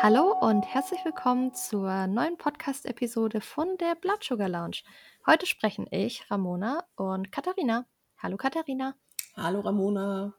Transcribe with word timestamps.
Hallo 0.00 0.32
und 0.40 0.62
herzlich 0.62 1.04
willkommen 1.04 1.52
zur 1.54 2.06
neuen 2.06 2.38
Podcast-Episode 2.38 3.40
von 3.40 3.76
der 3.78 3.96
Blood 3.96 4.22
Sugar 4.22 4.48
Lounge. 4.48 4.82
Heute 5.26 5.44
sprechen 5.44 5.88
ich, 5.90 6.30
Ramona 6.30 6.84
und 6.94 7.32
Katharina. 7.32 7.84
Hallo 8.16 8.36
Katharina. 8.36 8.94
Hallo 9.36 9.58
Ramona. 9.58 10.34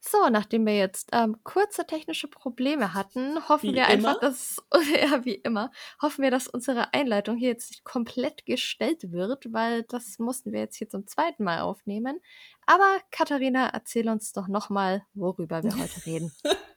So, 0.00 0.28
nachdem 0.28 0.66
wir 0.66 0.76
jetzt 0.76 1.10
ähm, 1.12 1.36
kurze 1.44 1.86
technische 1.86 2.26
Probleme 2.26 2.92
hatten, 2.92 3.48
hoffen 3.48 3.70
Wie 3.70 3.74
wir 3.74 3.88
immer? 3.90 4.08
einfach, 4.08 4.20
dass, 4.20 4.56
ja, 5.00 5.24
wie 5.24 5.34
immer, 5.34 5.70
hoffen 6.02 6.22
wir, 6.22 6.32
dass 6.32 6.48
unsere 6.48 6.92
Einleitung 6.92 7.36
hier 7.36 7.50
jetzt 7.50 7.70
nicht 7.70 7.84
komplett 7.84 8.44
gestellt 8.44 9.12
wird, 9.12 9.52
weil 9.52 9.84
das 9.84 10.18
mussten 10.18 10.50
wir 10.52 10.60
jetzt 10.60 10.76
hier 10.76 10.88
zum 10.88 11.06
zweiten 11.06 11.44
Mal 11.44 11.60
aufnehmen. 11.60 12.18
Aber 12.66 12.98
Katharina, 13.12 13.68
erzähl 13.68 14.08
uns 14.08 14.32
doch 14.32 14.48
nochmal, 14.48 15.04
worüber 15.14 15.62
wir 15.62 15.76
heute 15.76 16.06
reden. 16.06 16.32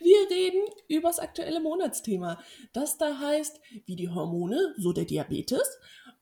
Wir 0.00 0.30
reden 0.30 0.62
über 0.88 1.08
das 1.08 1.18
aktuelle 1.18 1.60
Monatsthema. 1.60 2.38
Das 2.72 2.98
da 2.98 3.18
heißt, 3.18 3.60
wie 3.86 3.96
die 3.96 4.08
Hormone, 4.08 4.74
so 4.78 4.92
der 4.92 5.04
Diabetes. 5.04 5.78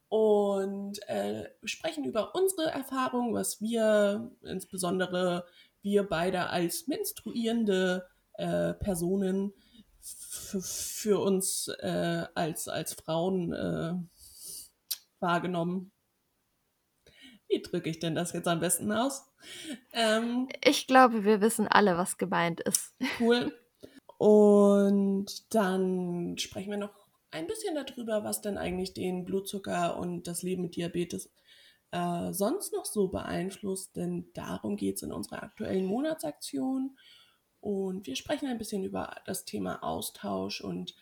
Und 0.09 0.99
äh, 1.09 1.49
sprechen 1.65 2.05
über 2.05 2.35
unsere 2.35 2.71
Erfahrungen, 2.71 3.33
was 3.33 3.61
wir, 3.61 4.31
insbesondere 4.43 5.47
wir 5.81 6.03
beide 6.03 6.51
als 6.51 6.87
menstruierende 6.87 8.07
äh, 8.35 8.75
Personen, 8.75 9.55
für 10.03 11.21
uns 11.21 11.69
äh, 11.79 12.27
als, 12.35 12.69
als 12.69 12.95
Frauen 12.95 13.53
äh, 13.53 13.95
wahrgenommen. 15.21 15.92
Wie 17.53 17.63
drücke 17.63 17.91
ich 17.91 17.99
denn 17.99 18.15
das 18.15 18.33
jetzt 18.33 18.49
am 18.49 18.61
besten 18.61 18.91
aus? 18.93 19.27
Ähm, 19.93 20.49
Ich 20.65 20.87
glaube, 20.87 21.25
wir 21.25 21.41
wissen 21.41 21.69
alle, 21.69 21.97
was 21.99 22.17
gemeint 22.17 22.61
ist. 22.61 22.95
Cool. 23.21 23.53
Und 24.17 25.53
dann 25.55 26.39
sprechen 26.39 26.71
wir 26.71 26.79
noch 26.79 26.95
ein 27.31 27.47
bisschen 27.47 27.75
darüber, 27.75 28.25
was 28.25 28.41
denn 28.41 28.57
eigentlich 28.57 28.95
den 28.95 29.25
Blutzucker 29.25 29.99
und 29.99 30.27
das 30.27 30.43
Leben 30.43 30.63
mit 30.63 30.77
Diabetes 30.77 31.31
äh, 31.91 32.33
sonst 32.33 32.73
noch 32.73 32.87
so 32.87 33.09
beeinflusst. 33.09 33.97
Denn 33.97 34.31
darum 34.33 34.77
geht 34.77 34.97
es 34.97 35.03
in 35.03 35.13
unserer 35.13 35.43
aktuellen 35.43 35.87
Monatsaktion. 35.87 36.97
Und 37.61 38.07
wir 38.07 38.17
sprechen 38.17 38.49
ein 38.49 38.59
bisschen 38.59 38.83
über 38.85 39.17
das 39.27 39.45
Thema 39.45 39.83
Austausch 39.83 40.61
und 40.63 40.95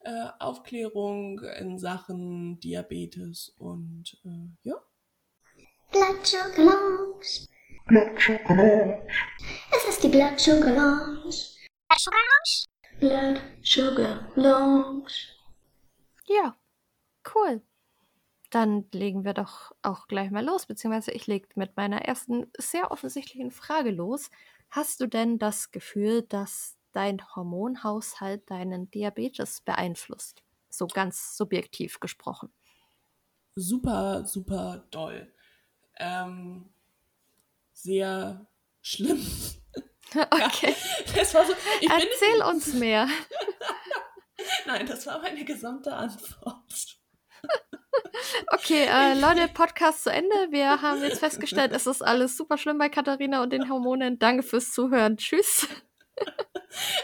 äh, 0.00 0.28
Aufklärung 0.38 1.40
in 1.58 1.78
Sachen 1.78 2.60
Diabetes. 2.60 3.54
Und 3.56 4.20
äh, 4.24 4.68
ja, 4.68 4.76
Blood 5.94 6.26
Sugar 6.26 6.64
Lounge. 6.64 7.46
Blood 7.86 8.20
Sugar 8.20 8.56
Lounge. 8.56 9.06
Es 9.76 9.88
ist 9.88 10.02
die 10.02 10.08
Blood 10.08 10.40
Sugar 10.40 10.72
Lounge. 10.72 11.36
Blood 12.98 13.40
Sugar 13.62 14.28
Lounge. 14.34 15.12
Ja, 16.26 16.56
cool. 17.32 17.62
Dann 18.50 18.86
legen 18.90 19.24
wir 19.24 19.34
doch 19.34 19.70
auch 19.82 20.08
gleich 20.08 20.32
mal 20.32 20.44
los, 20.44 20.66
beziehungsweise 20.66 21.12
ich 21.12 21.28
lege 21.28 21.46
mit 21.54 21.76
meiner 21.76 22.02
ersten 22.02 22.50
sehr 22.58 22.90
offensichtlichen 22.90 23.52
Frage 23.52 23.92
los. 23.92 24.30
Hast 24.70 25.00
du 25.00 25.06
denn 25.06 25.38
das 25.38 25.70
Gefühl, 25.70 26.22
dass 26.22 26.76
dein 26.90 27.22
Hormonhaushalt 27.36 28.50
deinen 28.50 28.90
Diabetes 28.90 29.60
beeinflusst? 29.60 30.42
So 30.70 30.88
ganz 30.88 31.36
subjektiv 31.36 32.00
gesprochen. 32.00 32.52
super, 33.54 34.24
super 34.26 34.88
doll. 34.90 35.30
Ähm, 35.96 36.72
sehr 37.72 38.46
schlimm. 38.82 39.24
Okay, 40.14 40.72
war 41.34 41.44
so, 41.44 41.54
erzähl 41.90 42.42
uns 42.48 42.72
mehr. 42.74 43.08
Nein, 44.66 44.86
das 44.86 45.04
war 45.08 45.20
meine 45.20 45.44
gesamte 45.44 45.92
Antwort. 45.92 46.98
Okay, 48.52 48.86
äh, 48.86 49.14
Leute, 49.14 49.48
Podcast 49.52 50.04
zu 50.04 50.10
Ende. 50.10 50.34
Wir 50.50 50.82
haben 50.82 51.02
jetzt 51.02 51.18
festgestellt, 51.18 51.72
es 51.72 51.86
ist 51.86 52.02
alles 52.02 52.36
super 52.36 52.58
schlimm 52.58 52.78
bei 52.78 52.88
Katharina 52.88 53.42
und 53.42 53.52
den 53.52 53.68
Hormonen. 53.68 54.18
Danke 54.18 54.42
fürs 54.42 54.72
Zuhören. 54.72 55.16
Tschüss. 55.16 55.68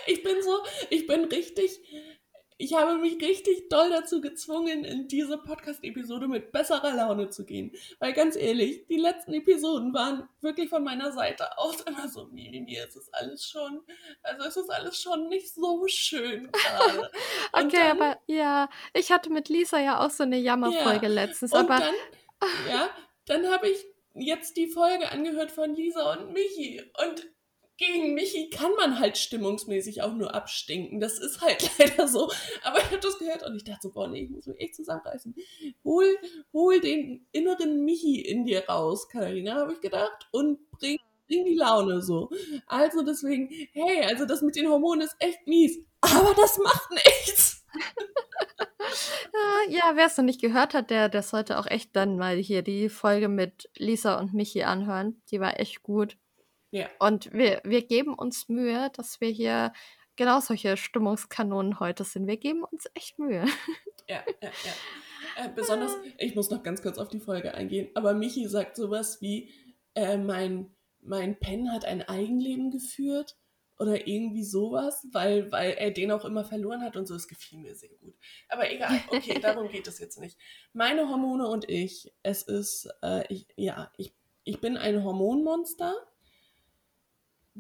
Ich 0.06 0.22
bin 0.22 0.42
so, 0.42 0.64
ich 0.88 1.06
bin 1.06 1.24
richtig, 1.24 1.80
ich 2.60 2.74
habe 2.74 2.96
mich 2.98 3.20
richtig 3.22 3.68
doll 3.70 3.88
dazu 3.90 4.20
gezwungen, 4.20 4.84
in 4.84 5.08
diese 5.08 5.38
Podcast-Episode 5.38 6.28
mit 6.28 6.52
besserer 6.52 6.92
Laune 6.94 7.30
zu 7.30 7.44
gehen. 7.46 7.72
Weil 7.98 8.12
ganz 8.12 8.36
ehrlich, 8.36 8.86
die 8.86 8.98
letzten 8.98 9.32
Episoden 9.32 9.94
waren 9.94 10.28
wirklich 10.42 10.68
von 10.68 10.84
meiner 10.84 11.10
Seite 11.12 11.56
aus 11.58 11.80
immer 11.80 12.06
so, 12.08 12.26
Mimi, 12.26 12.60
mir 12.60 12.86
ist 12.86 12.96
es 12.96 13.12
alles 13.14 13.48
schon, 13.48 13.80
also 14.22 14.46
es 14.46 14.56
ist 14.56 14.70
alles 14.70 15.00
schon 15.00 15.28
nicht 15.28 15.54
so 15.54 15.84
schön 15.86 16.50
gerade. 16.52 17.10
Okay, 17.52 17.70
dann- 17.72 18.00
aber 18.02 18.18
ja, 18.26 18.68
ich 18.94 19.10
hatte 19.10 19.30
mit 19.30 19.48
Lisa 19.48 19.80
ja 19.80 20.04
auch 20.04 20.10
so 20.10 20.22
eine 20.24 20.36
Jammerfolge 20.38 21.06
Ja, 21.06 21.12
letztens, 21.12 21.52
aber 21.52 21.78
dann, 21.78 21.94
ja, 22.68 22.90
dann 23.26 23.46
habe 23.50 23.68
ich 23.68 23.84
jetzt 24.14 24.56
die 24.56 24.68
Folge 24.68 25.10
angehört 25.10 25.50
von 25.50 25.74
Lisa 25.74 26.12
und 26.12 26.32
Michi. 26.32 26.82
Und 27.06 27.26
gegen 27.80 28.12
Michi 28.12 28.50
kann 28.50 28.72
man 28.76 29.00
halt 29.00 29.16
stimmungsmäßig 29.16 30.02
auch 30.02 30.12
nur 30.12 30.34
abstinken. 30.34 31.00
Das 31.00 31.18
ist 31.18 31.40
halt 31.40 31.70
leider 31.78 32.06
so. 32.06 32.30
Aber 32.62 32.78
ich 32.78 32.84
habe 32.84 33.00
das 33.00 33.18
gehört 33.18 33.42
und 33.44 33.56
ich 33.56 33.64
dachte 33.64 33.80
so, 33.84 33.92
boah, 33.92 34.06
nee, 34.06 34.24
ich 34.24 34.30
muss 34.30 34.46
mich 34.46 34.60
echt 34.60 34.76
zusammenreißen. 34.76 35.34
Hol, 35.82 36.04
hol 36.52 36.78
den 36.80 37.26
inneren 37.32 37.82
Michi 37.84 38.20
in 38.20 38.44
dir 38.44 38.68
raus, 38.68 39.08
Katharina, 39.08 39.54
habe 39.54 39.72
ich 39.72 39.80
gedacht. 39.80 40.28
Und 40.30 40.70
bring, 40.72 40.98
bring 41.26 41.46
die 41.46 41.54
Laune 41.54 42.02
so. 42.02 42.30
Also 42.66 43.02
deswegen, 43.02 43.48
hey, 43.72 44.04
also 44.04 44.26
das 44.26 44.42
mit 44.42 44.56
den 44.56 44.68
Hormonen 44.68 45.06
ist 45.06 45.16
echt 45.18 45.46
mies. 45.46 45.78
Aber 46.02 46.34
das 46.36 46.58
macht 46.58 46.90
nichts. 46.90 47.64
äh, 48.92 49.72
ja, 49.72 49.92
wer 49.94 50.06
es 50.06 50.18
noch 50.18 50.24
nicht 50.24 50.42
gehört 50.42 50.74
hat, 50.74 50.90
der, 50.90 51.08
der 51.08 51.22
sollte 51.22 51.58
auch 51.58 51.66
echt 51.66 51.96
dann 51.96 52.18
mal 52.18 52.36
hier 52.36 52.60
die 52.60 52.90
Folge 52.90 53.28
mit 53.28 53.70
Lisa 53.74 54.18
und 54.18 54.34
Michi 54.34 54.64
anhören. 54.64 55.22
Die 55.30 55.40
war 55.40 55.58
echt 55.58 55.82
gut. 55.82 56.18
Ja. 56.70 56.88
Und 56.98 57.32
wir, 57.32 57.60
wir 57.64 57.86
geben 57.86 58.14
uns 58.14 58.48
Mühe, 58.48 58.90
dass 58.94 59.20
wir 59.20 59.28
hier 59.28 59.72
genau 60.16 60.40
solche 60.40 60.76
Stimmungskanonen 60.76 61.80
heute 61.80 62.04
sind. 62.04 62.26
Wir 62.26 62.36
geben 62.36 62.64
uns 62.64 62.88
echt 62.94 63.18
Mühe. 63.18 63.46
Ja, 64.08 64.24
ja, 64.42 64.50
ja. 64.64 65.44
Äh, 65.44 65.48
besonders, 65.54 65.96
ich 66.18 66.34
muss 66.34 66.50
noch 66.50 66.62
ganz 66.62 66.82
kurz 66.82 66.98
auf 66.98 67.08
die 67.08 67.20
Folge 67.20 67.54
eingehen, 67.54 67.88
aber 67.94 68.12
Michi 68.14 68.46
sagt 68.48 68.76
sowas 68.76 69.20
wie, 69.20 69.50
äh, 69.94 70.16
mein, 70.16 70.74
mein 71.00 71.38
Pen 71.38 71.72
hat 71.72 71.84
ein 71.84 72.02
Eigenleben 72.02 72.70
geführt 72.70 73.36
oder 73.78 74.06
irgendwie 74.06 74.44
sowas, 74.44 75.08
weil, 75.12 75.50
weil 75.50 75.70
er 75.72 75.90
den 75.90 76.12
auch 76.12 76.26
immer 76.26 76.44
verloren 76.44 76.82
hat 76.82 76.98
und 76.98 77.06
so. 77.06 77.14
Es 77.14 77.26
gefiel 77.26 77.58
mir 77.58 77.74
sehr 77.74 77.88
gut. 78.00 78.14
Aber 78.48 78.70
egal, 78.70 79.00
okay, 79.08 79.38
darum 79.42 79.68
geht 79.68 79.86
es 79.86 79.98
jetzt 79.98 80.20
nicht. 80.20 80.36
Meine 80.74 81.08
Hormone 81.08 81.48
und 81.48 81.68
ich, 81.68 82.12
es 82.22 82.42
ist, 82.42 82.90
äh, 83.02 83.24
ich, 83.32 83.46
ja, 83.56 83.90
ich, 83.96 84.14
ich 84.44 84.60
bin 84.60 84.76
ein 84.76 85.02
Hormonmonster, 85.02 85.94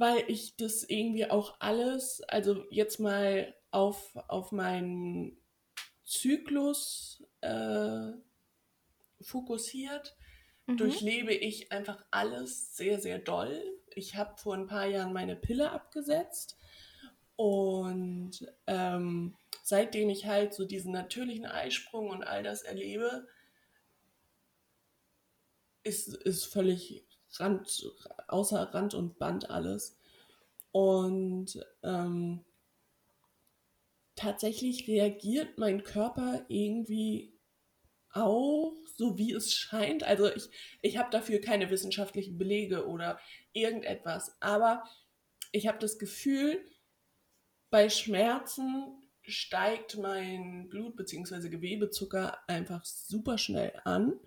weil 0.00 0.24
ich 0.28 0.56
das 0.56 0.84
irgendwie 0.84 1.30
auch 1.30 1.56
alles, 1.60 2.22
also 2.28 2.64
jetzt 2.70 3.00
mal 3.00 3.54
auf, 3.70 4.16
auf 4.28 4.52
meinen 4.52 5.38
Zyklus 6.04 7.24
äh, 7.42 8.12
fokussiert, 9.20 10.16
Mhm. 10.68 10.76
durchlebe 10.76 11.34
ich 11.34 11.72
einfach 11.72 12.04
alles 12.10 12.76
sehr, 12.76 13.00
sehr 13.00 13.18
doll. 13.18 13.62
Ich 13.94 14.16
habe 14.16 14.38
vor 14.38 14.54
ein 14.54 14.66
paar 14.66 14.86
Jahren 14.86 15.12
meine 15.12 15.36
Pille 15.36 15.70
abgesetzt 15.72 16.58
und 17.36 18.32
ähm, 18.66 19.36
seitdem 19.62 20.10
ich 20.10 20.26
halt 20.26 20.54
so 20.54 20.66
diesen 20.66 20.92
natürlichen 20.92 21.46
Eisprung 21.46 22.10
und 22.10 22.24
all 22.24 22.42
das 22.42 22.62
erlebe, 22.62 23.26
ist, 25.82 26.08
ist 26.08 26.44
völlig 26.46 27.06
Rand, 27.34 27.90
außer 28.28 28.74
Rand 28.74 28.94
und 28.94 29.18
Band 29.18 29.50
alles. 29.50 29.96
Und 30.72 31.64
ähm, 31.82 32.44
tatsächlich 34.14 34.86
reagiert 34.86 35.58
mein 35.58 35.82
Körper 35.82 36.44
irgendwie 36.48 37.32
auch 38.12 38.74
so, 38.96 39.18
wie 39.18 39.32
es 39.32 39.54
scheint. 39.54 40.02
Also 40.02 40.32
ich, 40.34 40.48
ich 40.82 40.98
habe 40.98 41.10
dafür 41.10 41.40
keine 41.40 41.70
wissenschaftlichen 41.70 42.38
Belege 42.38 42.86
oder 42.86 43.18
irgendetwas, 43.52 44.36
aber 44.40 44.84
ich 45.52 45.66
habe 45.66 45.78
das 45.78 45.98
Gefühl, 45.98 46.64
bei 47.70 47.88
Schmerzen 47.88 49.00
steigt 49.22 49.96
mein 49.96 50.68
Blut- 50.68 50.96
bzw. 50.96 51.48
Gewebezucker 51.48 52.38
einfach 52.48 52.84
super 52.84 53.38
schnell 53.38 53.72
an. 53.84 54.18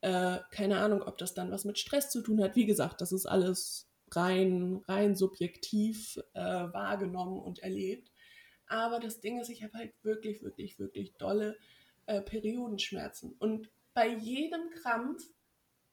Äh, 0.00 0.38
keine 0.50 0.78
Ahnung, 0.78 1.02
ob 1.02 1.18
das 1.18 1.34
dann 1.34 1.50
was 1.50 1.64
mit 1.64 1.78
Stress 1.78 2.10
zu 2.10 2.22
tun 2.22 2.42
hat. 2.42 2.56
Wie 2.56 2.66
gesagt, 2.66 3.00
das 3.00 3.12
ist 3.12 3.26
alles 3.26 3.88
rein, 4.12 4.82
rein 4.86 5.16
subjektiv 5.16 6.18
äh, 6.34 6.40
wahrgenommen 6.40 7.40
und 7.40 7.60
erlebt. 7.60 8.12
Aber 8.68 9.00
das 9.00 9.20
Ding 9.20 9.40
ist, 9.40 9.48
ich 9.48 9.62
habe 9.62 9.74
halt 9.74 9.92
wirklich, 10.02 10.42
wirklich, 10.42 10.78
wirklich 10.78 11.14
dolle 11.16 11.56
äh, 12.06 12.20
Periodenschmerzen. 12.20 13.34
Und 13.38 13.70
bei 13.94 14.08
jedem 14.08 14.70
Krampf 14.70 15.22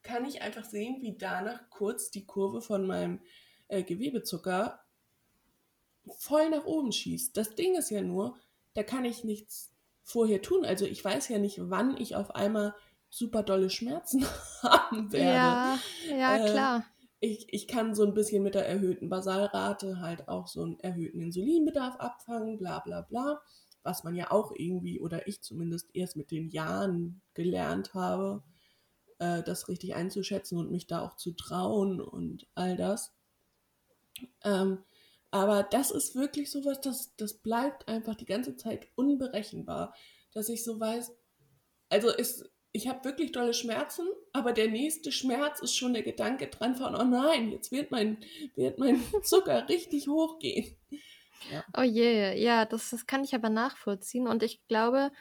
kann 0.02 0.26
ich 0.26 0.42
einfach 0.42 0.66
sehen, 0.66 1.02
wie 1.02 1.18
danach 1.18 1.70
kurz 1.70 2.12
die 2.12 2.26
Kurve 2.26 2.62
von 2.62 2.86
meinem 2.86 3.22
äh, 3.68 3.84
Gewebezucker 3.84 4.84
voll 6.18 6.50
nach 6.50 6.66
oben 6.66 6.92
schießt. 6.92 7.36
Das 7.38 7.56
Ding 7.56 7.76
ist 7.76 7.90
ja 7.90 8.02
nur, 8.02 8.38
da 8.74 8.84
kann 8.84 9.06
ich 9.06 9.24
nichts 9.24 9.74
vorher 10.04 10.42
tun. 10.42 10.66
Also 10.66 10.86
ich 10.86 11.04
weiß 11.04 11.30
ja 11.30 11.38
nicht, 11.38 11.70
wann 11.70 11.96
ich 11.98 12.16
auf 12.16 12.36
einmal 12.36 12.76
super 13.14 13.44
dolle 13.44 13.70
Schmerzen 13.70 14.26
haben 14.64 15.12
werde. 15.12 15.58
Ja, 15.58 15.80
ja, 16.10 16.38
Äh, 16.38 16.50
klar. 16.50 16.86
Ich, 17.20 17.48
ich 17.54 17.68
kann 17.68 17.96
so 17.96 18.04
ein 18.06 18.14
bisschen 18.14 18.44
mit 18.44 18.56
der 18.56 18.68
erhöhten 18.68 19.08
Basalrate 19.08 20.00
halt 20.02 20.28
auch 20.28 20.48
so 20.48 20.64
einen 20.64 20.80
erhöhten 20.82 21.22
Insulinbedarf 21.22 21.96
abfangen, 21.98 22.58
bla 22.58 22.80
bla 22.80 23.02
bla. 23.02 23.42
Was 23.84 24.04
man 24.04 24.16
ja 24.16 24.32
auch 24.32 24.52
irgendwie, 24.56 25.00
oder 25.00 25.28
ich 25.28 25.42
zumindest 25.42 25.90
erst 25.94 26.16
mit 26.18 26.32
den 26.32 26.50
Jahren 26.50 27.22
gelernt 27.34 27.94
habe, 27.94 28.44
äh, 29.20 29.44
das 29.44 29.70
richtig 29.70 29.96
einzuschätzen 29.96 30.58
und 30.58 30.72
mich 30.72 30.88
da 30.88 31.02
auch 31.02 31.16
zu 31.16 31.34
trauen 31.34 32.02
und 32.02 32.48
all 32.56 32.76
das. 32.78 33.14
Ähm, 34.44 34.80
aber 35.32 35.64
das 35.64 35.92
ist 35.92 36.16
wirklich 36.16 36.52
sowas, 36.52 36.80
das, 36.82 37.16
das 37.18 37.34
bleibt 37.36 37.88
einfach 37.88 38.16
die 38.16 38.26
ganze 38.26 38.56
Zeit 38.56 38.88
unberechenbar, 38.96 39.96
dass 40.34 40.50
ich 40.50 40.64
so 40.64 40.80
weiß, 40.80 41.12
also 41.90 42.10
ist, 42.12 42.52
ich 42.74 42.88
habe 42.88 43.06
wirklich 43.06 43.32
dolle 43.32 43.54
Schmerzen, 43.54 44.08
aber 44.34 44.52
der 44.52 44.68
nächste 44.68 45.12
Schmerz 45.12 45.62
ist 45.62 45.76
schon 45.76 45.94
der 45.94 46.02
Gedanke 46.02 46.48
dran 46.48 46.76
von, 46.76 46.96
oh 46.96 47.04
nein, 47.04 47.52
jetzt 47.52 47.72
wird 47.72 47.92
mein, 47.92 48.18
wird 48.56 48.80
mein 48.80 49.02
Zucker 49.24 49.70
richtig 49.70 50.08
hochgehen. 50.08 50.76
Oh 51.78 51.84
je, 51.84 52.34
ja, 52.42 52.66
das, 52.66 52.90
das 52.90 53.06
kann 53.06 53.24
ich 53.24 53.36
aber 53.36 53.50
nachvollziehen. 53.50 54.28
Und 54.28 54.42
ich 54.42 54.66
glaube, 54.68 55.12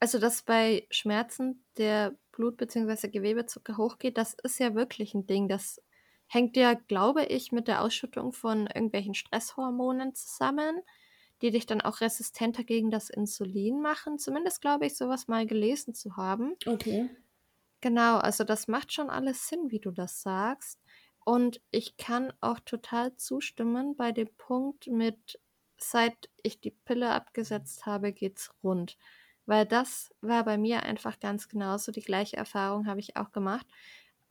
also 0.00 0.18
dass 0.18 0.42
bei 0.42 0.86
Schmerzen 0.90 1.64
der 1.76 2.16
Blut- 2.32 2.56
bzw. 2.56 3.08
Gewebezucker 3.08 3.76
hochgeht, 3.76 4.18
das 4.18 4.34
ist 4.42 4.58
ja 4.58 4.74
wirklich 4.74 5.14
ein 5.14 5.26
Ding. 5.26 5.48
Das 5.48 5.80
hängt 6.26 6.56
ja, 6.56 6.74
glaube 6.74 7.24
ich, 7.26 7.52
mit 7.52 7.68
der 7.68 7.82
Ausschüttung 7.82 8.32
von 8.32 8.66
irgendwelchen 8.66 9.14
Stresshormonen 9.14 10.14
zusammen, 10.14 10.80
die 11.42 11.50
dich 11.50 11.66
dann 11.66 11.80
auch 11.80 12.00
resistenter 12.00 12.64
gegen 12.64 12.90
das 12.90 13.10
Insulin 13.10 13.80
machen. 13.80 14.18
Zumindest 14.18 14.60
glaube 14.60 14.86
ich, 14.86 14.96
sowas 14.96 15.28
mal 15.28 15.46
gelesen 15.46 15.94
zu 15.94 16.16
haben. 16.16 16.54
Okay. 16.66 17.10
Genau, 17.80 18.18
also 18.18 18.44
das 18.44 18.68
macht 18.68 18.92
schon 18.92 19.08
alles 19.08 19.48
Sinn, 19.48 19.70
wie 19.70 19.80
du 19.80 19.90
das 19.90 20.22
sagst. 20.22 20.80
Und 21.24 21.60
ich 21.70 21.96
kann 21.96 22.32
auch 22.40 22.60
total 22.60 23.16
zustimmen 23.16 23.96
bei 23.96 24.12
dem 24.12 24.28
Punkt 24.36 24.86
mit, 24.86 25.40
seit 25.78 26.30
ich 26.42 26.60
die 26.60 26.72
Pille 26.72 27.10
abgesetzt 27.10 27.86
habe, 27.86 28.12
geht's 28.12 28.52
rund. 28.62 28.98
Weil 29.46 29.66
das 29.66 30.14
war 30.20 30.44
bei 30.44 30.58
mir 30.58 30.82
einfach 30.82 31.20
ganz 31.20 31.48
genauso. 31.48 31.92
Die 31.92 32.02
gleiche 32.02 32.36
Erfahrung 32.36 32.86
habe 32.86 33.00
ich 33.00 33.16
auch 33.16 33.32
gemacht. 33.32 33.66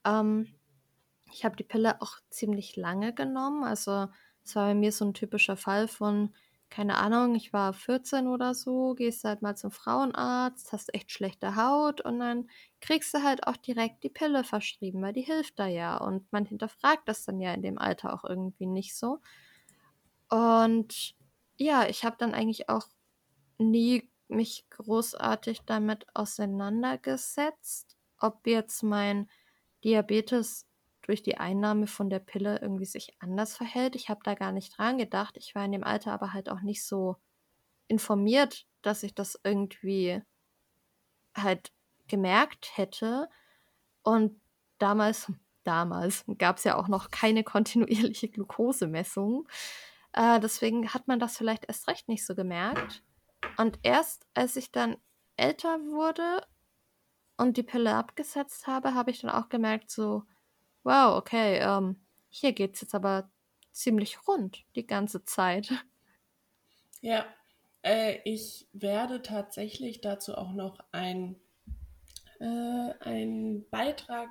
Ähm, 0.04 0.54
ich 1.32 1.44
habe 1.44 1.56
die 1.56 1.64
Pille 1.64 2.00
auch 2.00 2.18
ziemlich 2.30 2.76
lange 2.76 3.12
genommen. 3.12 3.64
Also 3.64 4.08
es 4.44 4.56
war 4.56 4.66
bei 4.66 4.74
mir 4.74 4.92
so 4.92 5.04
ein 5.04 5.14
typischer 5.14 5.56
Fall 5.56 5.88
von, 5.88 6.34
keine 6.70 6.96
Ahnung, 6.98 7.34
ich 7.34 7.52
war 7.52 7.72
14 7.72 8.28
oder 8.28 8.54
so, 8.54 8.94
gehst 8.94 9.24
halt 9.24 9.42
mal 9.42 9.56
zum 9.56 9.70
Frauenarzt, 9.72 10.72
hast 10.72 10.94
echt 10.94 11.10
schlechte 11.12 11.56
Haut 11.56 12.00
und 12.00 12.18
dann 12.20 12.48
kriegst 12.80 13.12
du 13.14 13.22
halt 13.22 13.46
auch 13.46 13.56
direkt 13.56 14.04
die 14.04 14.08
Pille 14.10 14.44
verschrieben, 14.44 15.02
weil 15.02 15.12
die 15.12 15.22
hilft 15.22 15.58
da 15.58 15.66
ja. 15.66 15.96
Und 15.98 16.32
man 16.32 16.44
hinterfragt 16.46 17.08
das 17.08 17.24
dann 17.24 17.40
ja 17.40 17.52
in 17.54 17.62
dem 17.62 17.78
Alter 17.78 18.14
auch 18.14 18.24
irgendwie 18.24 18.66
nicht 18.66 18.96
so. 18.96 19.20
Und 20.30 21.14
ja, 21.56 21.86
ich 21.88 22.04
habe 22.04 22.16
dann 22.18 22.34
eigentlich 22.34 22.68
auch 22.68 22.86
nie 23.58 24.10
mich 24.28 24.66
großartig 24.70 25.62
damit 25.66 26.06
auseinandergesetzt, 26.14 27.96
ob 28.18 28.46
jetzt 28.46 28.82
mein 28.82 29.28
Diabetes 29.84 30.66
durch 31.10 31.24
die 31.24 31.38
Einnahme 31.38 31.88
von 31.88 32.08
der 32.08 32.20
Pille 32.20 32.60
irgendwie 32.62 32.84
sich 32.84 33.16
anders 33.18 33.56
verhält. 33.56 33.96
Ich 33.96 34.08
habe 34.08 34.20
da 34.22 34.34
gar 34.34 34.52
nicht 34.52 34.78
dran 34.78 34.96
gedacht. 34.96 35.36
Ich 35.36 35.56
war 35.56 35.64
in 35.64 35.72
dem 35.72 35.82
Alter 35.82 36.12
aber 36.12 36.32
halt 36.32 36.48
auch 36.48 36.60
nicht 36.60 36.86
so 36.86 37.16
informiert, 37.88 38.64
dass 38.82 39.02
ich 39.02 39.12
das 39.12 39.36
irgendwie 39.42 40.22
halt 41.36 41.72
gemerkt 42.06 42.76
hätte. 42.76 43.28
Und 44.04 44.40
damals, 44.78 45.32
damals 45.64 46.24
gab 46.38 46.58
es 46.58 46.64
ja 46.64 46.76
auch 46.76 46.86
noch 46.86 47.10
keine 47.10 47.42
kontinuierliche 47.42 48.28
Glukosemessung. 48.28 49.48
Äh, 50.12 50.38
deswegen 50.38 50.94
hat 50.94 51.08
man 51.08 51.18
das 51.18 51.36
vielleicht 51.36 51.64
erst 51.64 51.88
recht 51.88 52.08
nicht 52.08 52.24
so 52.24 52.36
gemerkt. 52.36 53.02
Und 53.56 53.80
erst 53.82 54.28
als 54.34 54.54
ich 54.54 54.70
dann 54.70 54.96
älter 55.36 55.80
wurde 55.86 56.46
und 57.36 57.56
die 57.56 57.64
Pille 57.64 57.96
abgesetzt 57.96 58.68
habe, 58.68 58.94
habe 58.94 59.10
ich 59.10 59.22
dann 59.22 59.30
auch 59.30 59.48
gemerkt, 59.48 59.90
so, 59.90 60.22
wow, 60.82 61.16
okay, 61.16 61.58
ähm, 61.58 61.96
hier 62.28 62.52
geht's 62.52 62.80
jetzt 62.80 62.94
aber 62.94 63.30
ziemlich 63.72 64.26
rund 64.26 64.64
die 64.76 64.86
ganze 64.86 65.24
Zeit. 65.24 65.70
Ja, 67.00 67.24
äh, 67.82 68.18
ich 68.24 68.68
werde 68.72 69.22
tatsächlich 69.22 70.00
dazu 70.00 70.34
auch 70.34 70.52
noch 70.52 70.80
ein, 70.92 71.36
äh, 72.40 72.92
einen 73.00 73.68
Beitrag 73.70 74.28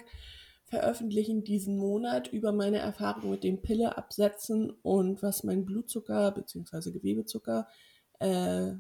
veröffentlichen 0.66 1.44
diesen 1.44 1.78
Monat 1.78 2.28
über 2.28 2.52
meine 2.52 2.78
Erfahrung 2.78 3.32
mit 3.32 3.44
dem 3.44 3.62
Pille 3.62 3.98
absetzen 3.98 4.70
und 4.84 5.24
was 5.24 5.44
mein 5.44 5.66
Blutzucker 5.66 6.32
bzw. 6.32 6.92
Gewebezucker 6.92 7.68
äh, 8.20 8.74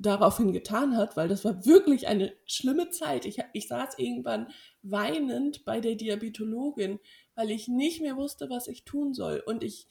daraufhin 0.00 0.52
getan 0.52 0.96
hat, 0.96 1.16
weil 1.16 1.28
das 1.28 1.44
war 1.44 1.64
wirklich 1.66 2.06
eine 2.08 2.32
schlimme 2.46 2.90
Zeit. 2.90 3.24
Ich, 3.26 3.38
ich 3.52 3.68
saß 3.68 3.98
irgendwann 3.98 4.48
weinend 4.82 5.64
bei 5.64 5.80
der 5.80 5.96
Diabetologin, 5.96 7.00
weil 7.34 7.50
ich 7.50 7.68
nicht 7.68 8.00
mehr 8.00 8.16
wusste, 8.16 8.48
was 8.50 8.68
ich 8.68 8.84
tun 8.84 9.14
soll. 9.14 9.42
Und 9.44 9.62
ich, 9.62 9.88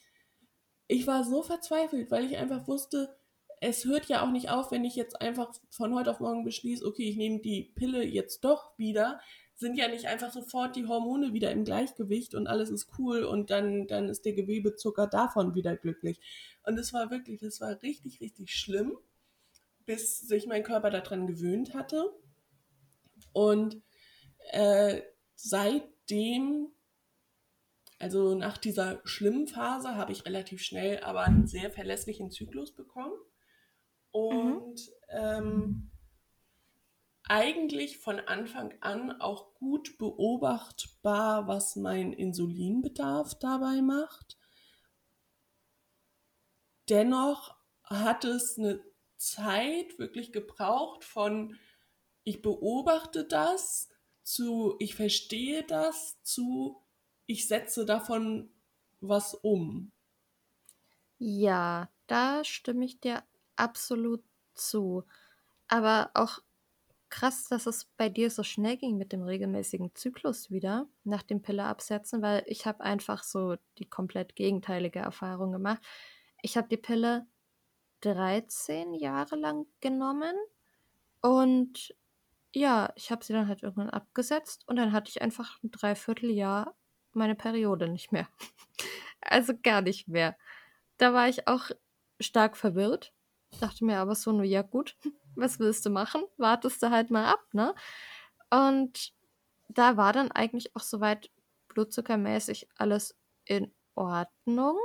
ich 0.86 1.06
war 1.06 1.24
so 1.24 1.42
verzweifelt, 1.42 2.10
weil 2.10 2.24
ich 2.24 2.36
einfach 2.36 2.66
wusste, 2.66 3.16
es 3.60 3.84
hört 3.84 4.06
ja 4.06 4.24
auch 4.24 4.30
nicht 4.30 4.50
auf, 4.50 4.70
wenn 4.70 4.84
ich 4.84 4.96
jetzt 4.96 5.20
einfach 5.20 5.52
von 5.70 5.94
heute 5.94 6.10
auf 6.10 6.20
morgen 6.20 6.44
beschließe, 6.44 6.86
okay, 6.86 7.08
ich 7.08 7.16
nehme 7.16 7.40
die 7.40 7.72
Pille 7.74 8.04
jetzt 8.04 8.44
doch 8.44 8.76
wieder, 8.78 9.20
sind 9.56 9.76
ja 9.76 9.88
nicht 9.88 10.06
einfach 10.06 10.30
sofort 10.30 10.76
die 10.76 10.86
Hormone 10.86 11.32
wieder 11.32 11.50
im 11.50 11.64
Gleichgewicht 11.64 12.36
und 12.36 12.46
alles 12.46 12.70
ist 12.70 12.90
cool 12.98 13.24
und 13.24 13.50
dann, 13.50 13.88
dann 13.88 14.08
ist 14.08 14.24
der 14.24 14.34
Gewebezucker 14.34 15.08
davon 15.08 15.56
wieder 15.56 15.76
glücklich. 15.76 16.20
Und 16.62 16.78
es 16.78 16.92
war 16.92 17.10
wirklich, 17.10 17.40
das 17.40 17.60
war 17.60 17.82
richtig, 17.82 18.20
richtig 18.20 18.54
schlimm, 18.54 18.96
bis 19.88 20.20
sich 20.20 20.46
mein 20.46 20.62
Körper 20.62 20.90
daran 20.90 21.26
gewöhnt 21.26 21.72
hatte. 21.72 22.14
Und 23.32 23.82
äh, 24.50 25.00
seitdem, 25.34 26.68
also 27.98 28.34
nach 28.34 28.58
dieser 28.58 29.00
schlimmen 29.04 29.48
Phase, 29.48 29.94
habe 29.94 30.12
ich 30.12 30.26
relativ 30.26 30.60
schnell 30.60 31.02
aber 31.02 31.22
einen 31.22 31.46
sehr 31.46 31.70
verlässlichen 31.70 32.30
Zyklus 32.30 32.74
bekommen. 32.74 33.14
Und 34.10 34.78
ähm, 35.08 35.90
eigentlich 37.22 37.96
von 37.96 38.20
Anfang 38.20 38.74
an 38.82 39.18
auch 39.22 39.54
gut 39.54 39.96
beobachtbar, 39.96 41.48
was 41.48 41.76
mein 41.76 42.12
Insulinbedarf 42.12 43.38
dabei 43.38 43.80
macht. 43.80 44.36
Dennoch 46.90 47.56
hat 47.84 48.26
es 48.26 48.58
eine 48.58 48.82
Zeit 49.18 49.98
wirklich 49.98 50.32
gebraucht 50.32 51.04
von 51.04 51.56
ich 52.24 52.42
beobachte 52.42 53.24
das 53.24 53.88
zu 54.22 54.76
ich 54.78 54.94
verstehe 54.94 55.64
das 55.64 56.22
zu 56.22 56.82
ich 57.26 57.46
setze 57.46 57.84
davon 57.84 58.50
was 59.00 59.34
um. 59.34 59.92
Ja, 61.18 61.90
da 62.06 62.44
stimme 62.44 62.84
ich 62.84 63.00
dir 63.00 63.22
absolut 63.56 64.22
zu. 64.54 65.04
Aber 65.68 66.10
auch 66.14 66.40
krass, 67.10 67.48
dass 67.48 67.66
es 67.66 67.86
bei 67.96 68.08
dir 68.08 68.30
so 68.30 68.42
schnell 68.42 68.76
ging 68.76 68.96
mit 68.98 69.12
dem 69.12 69.22
regelmäßigen 69.22 69.94
Zyklus 69.94 70.50
wieder 70.50 70.88
nach 71.04 71.22
dem 71.22 71.42
Pille 71.42 71.64
absetzen, 71.64 72.22
weil 72.22 72.44
ich 72.46 72.66
habe 72.66 72.82
einfach 72.82 73.22
so 73.24 73.56
die 73.78 73.86
komplett 73.88 74.36
gegenteilige 74.36 75.00
Erfahrung 75.00 75.52
gemacht. 75.52 75.82
Ich 76.42 76.56
habe 76.56 76.68
die 76.68 76.76
Pille 76.76 77.26
13 78.00 78.94
Jahre 78.94 79.36
lang 79.36 79.66
genommen 79.80 80.34
und 81.20 81.94
ja, 82.54 82.92
ich 82.96 83.10
habe 83.10 83.24
sie 83.24 83.32
dann 83.32 83.48
halt 83.48 83.62
irgendwann 83.62 83.90
abgesetzt 83.90 84.64
und 84.66 84.76
dann 84.76 84.92
hatte 84.92 85.10
ich 85.10 85.22
einfach 85.22 85.62
ein 85.62 85.70
Dreivierteljahr 85.70 86.74
meine 87.12 87.34
Periode 87.34 87.88
nicht 87.88 88.12
mehr. 88.12 88.28
Also 89.20 89.52
gar 89.62 89.82
nicht 89.82 90.08
mehr. 90.08 90.38
Da 90.96 91.12
war 91.12 91.28
ich 91.28 91.48
auch 91.48 91.70
stark 92.20 92.56
verwirrt. 92.56 93.12
Dachte 93.60 93.84
mir 93.84 93.98
aber 93.98 94.14
so, 94.14 94.32
nur 94.32 94.44
ja 94.44 94.62
gut, 94.62 94.96
was 95.34 95.58
willst 95.58 95.84
du 95.84 95.90
machen? 95.90 96.22
Wartest 96.38 96.82
du 96.82 96.90
halt 96.90 97.10
mal 97.10 97.26
ab, 97.26 97.44
ne? 97.52 97.74
Und 98.48 99.12
da 99.68 99.96
war 99.96 100.12
dann 100.12 100.30
eigentlich 100.30 100.74
auch 100.76 100.82
soweit 100.82 101.30
blutzuckermäßig 101.68 102.68
alles 102.76 103.18
in 103.44 103.74
Ordnung. 103.96 104.78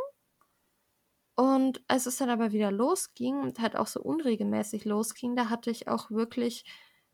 Und 1.35 1.81
als 1.87 2.05
es 2.05 2.17
dann 2.17 2.29
aber 2.29 2.51
wieder 2.51 2.71
losging 2.71 3.41
und 3.41 3.59
halt 3.59 3.75
auch 3.75 3.87
so 3.87 4.01
unregelmäßig 4.01 4.85
losging, 4.85 5.35
da 5.35 5.49
hatte 5.49 5.71
ich 5.71 5.87
auch 5.87 6.11
wirklich 6.11 6.65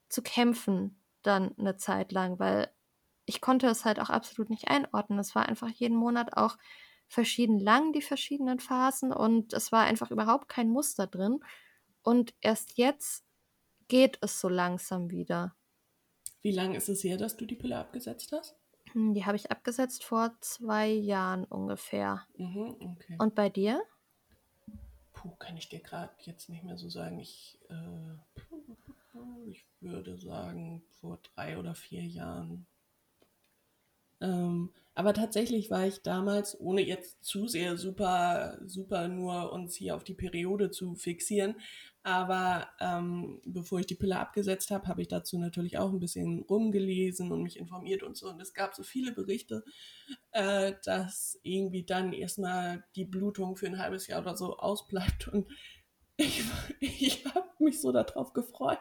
zu 0.09 0.21
kämpfen 0.21 1.01
dann 1.21 1.57
eine 1.57 1.77
Zeit 1.77 2.11
lang, 2.11 2.39
weil 2.39 2.73
ich 3.25 3.41
konnte 3.41 3.67
es 3.67 3.85
halt 3.85 3.99
auch 3.99 4.09
absolut 4.09 4.49
nicht 4.49 4.67
einordnen. 4.69 5.19
Es 5.19 5.35
war 5.35 5.47
einfach 5.47 5.69
jeden 5.69 5.95
Monat 5.97 6.35
auch 6.37 6.57
verschieden 7.07 7.59
lang, 7.59 7.93
die 7.93 8.01
verschiedenen 8.01 8.59
Phasen, 8.59 9.13
und 9.13 9.53
es 9.53 9.71
war 9.71 9.83
einfach 9.85 10.11
überhaupt 10.11 10.47
kein 10.49 10.69
Muster 10.69 11.07
drin. 11.07 11.39
Und 12.03 12.33
erst 12.41 12.77
jetzt 12.77 13.25
geht 13.89 14.17
es 14.21 14.39
so 14.41 14.49
langsam 14.49 15.09
wieder. 15.11 15.55
Wie 16.41 16.51
lange 16.51 16.75
ist 16.75 16.89
es 16.89 17.05
her, 17.05 17.15
dass 17.15 17.37
du 17.37 17.45
die 17.45 17.55
Pille 17.55 17.77
abgesetzt 17.77 18.33
hast? 18.33 18.57
Hm, 18.93 19.13
Die 19.13 19.25
habe 19.25 19.35
ich 19.37 19.51
abgesetzt 19.51 20.03
vor 20.03 20.35
zwei 20.41 20.87
Jahren 20.89 21.45
ungefähr. 21.45 22.27
Mhm, 22.39 22.77
okay. 22.81 23.19
Und 23.19 23.35
bei 23.35 23.49
dir? 23.49 23.83
Puh, 25.19 25.35
kann 25.35 25.57
ich 25.57 25.67
dir 25.67 25.81
gerade 25.81 26.13
jetzt 26.21 26.47
nicht 26.47 26.63
mehr 26.63 26.77
so 26.77 26.87
sagen. 26.87 27.19
Ich, 27.19 27.59
äh, 27.67 28.15
ich 29.49 29.65
würde 29.81 30.17
sagen, 30.17 30.81
vor 31.01 31.19
drei 31.35 31.57
oder 31.57 31.75
vier 31.75 32.05
Jahren. 32.05 32.65
Ähm, 34.21 34.69
aber 34.95 35.13
tatsächlich 35.13 35.69
war 35.69 35.85
ich 35.85 36.03
damals, 36.03 36.57
ohne 36.61 36.79
jetzt 36.81 37.21
zu 37.21 37.49
sehr 37.49 37.75
super, 37.75 38.59
super 38.65 39.09
nur 39.09 39.51
uns 39.51 39.75
hier 39.75 39.97
auf 39.97 40.05
die 40.05 40.13
Periode 40.13 40.71
zu 40.71 40.95
fixieren, 40.95 41.55
aber 42.03 42.69
ähm, 42.79 43.41
bevor 43.45 43.79
ich 43.79 43.85
die 43.85 43.95
Pille 43.95 44.17
abgesetzt 44.19 44.71
habe, 44.71 44.87
habe 44.87 45.01
ich 45.01 45.09
dazu 45.09 45.37
natürlich 45.37 45.77
auch 45.77 45.91
ein 45.91 45.99
bisschen 45.99 46.39
rumgelesen 46.49 47.31
und 47.31 47.43
mich 47.43 47.57
informiert 47.57 48.03
und 48.03 48.15
so. 48.15 48.29
Und 48.29 48.41
es 48.41 48.53
gab 48.53 48.73
so 48.73 48.83
viele 48.83 49.11
Berichte, 49.11 49.63
äh, 50.31 50.73
dass 50.83 51.39
irgendwie 51.43 51.83
dann 51.83 52.13
erstmal 52.13 52.85
die 52.95 53.05
Blutung 53.05 53.57
für 53.57 53.67
ein 53.67 53.79
halbes 53.79 54.07
Jahr 54.07 54.21
oder 54.21 54.37
so 54.37 54.57
ausbleibt. 54.57 55.27
Und 55.27 55.47
ich, 56.15 56.41
ich 56.79 57.25
habe 57.25 57.49
mich 57.59 57.81
so 57.81 57.91
darauf 57.91 58.33
gefreut. 58.33 58.79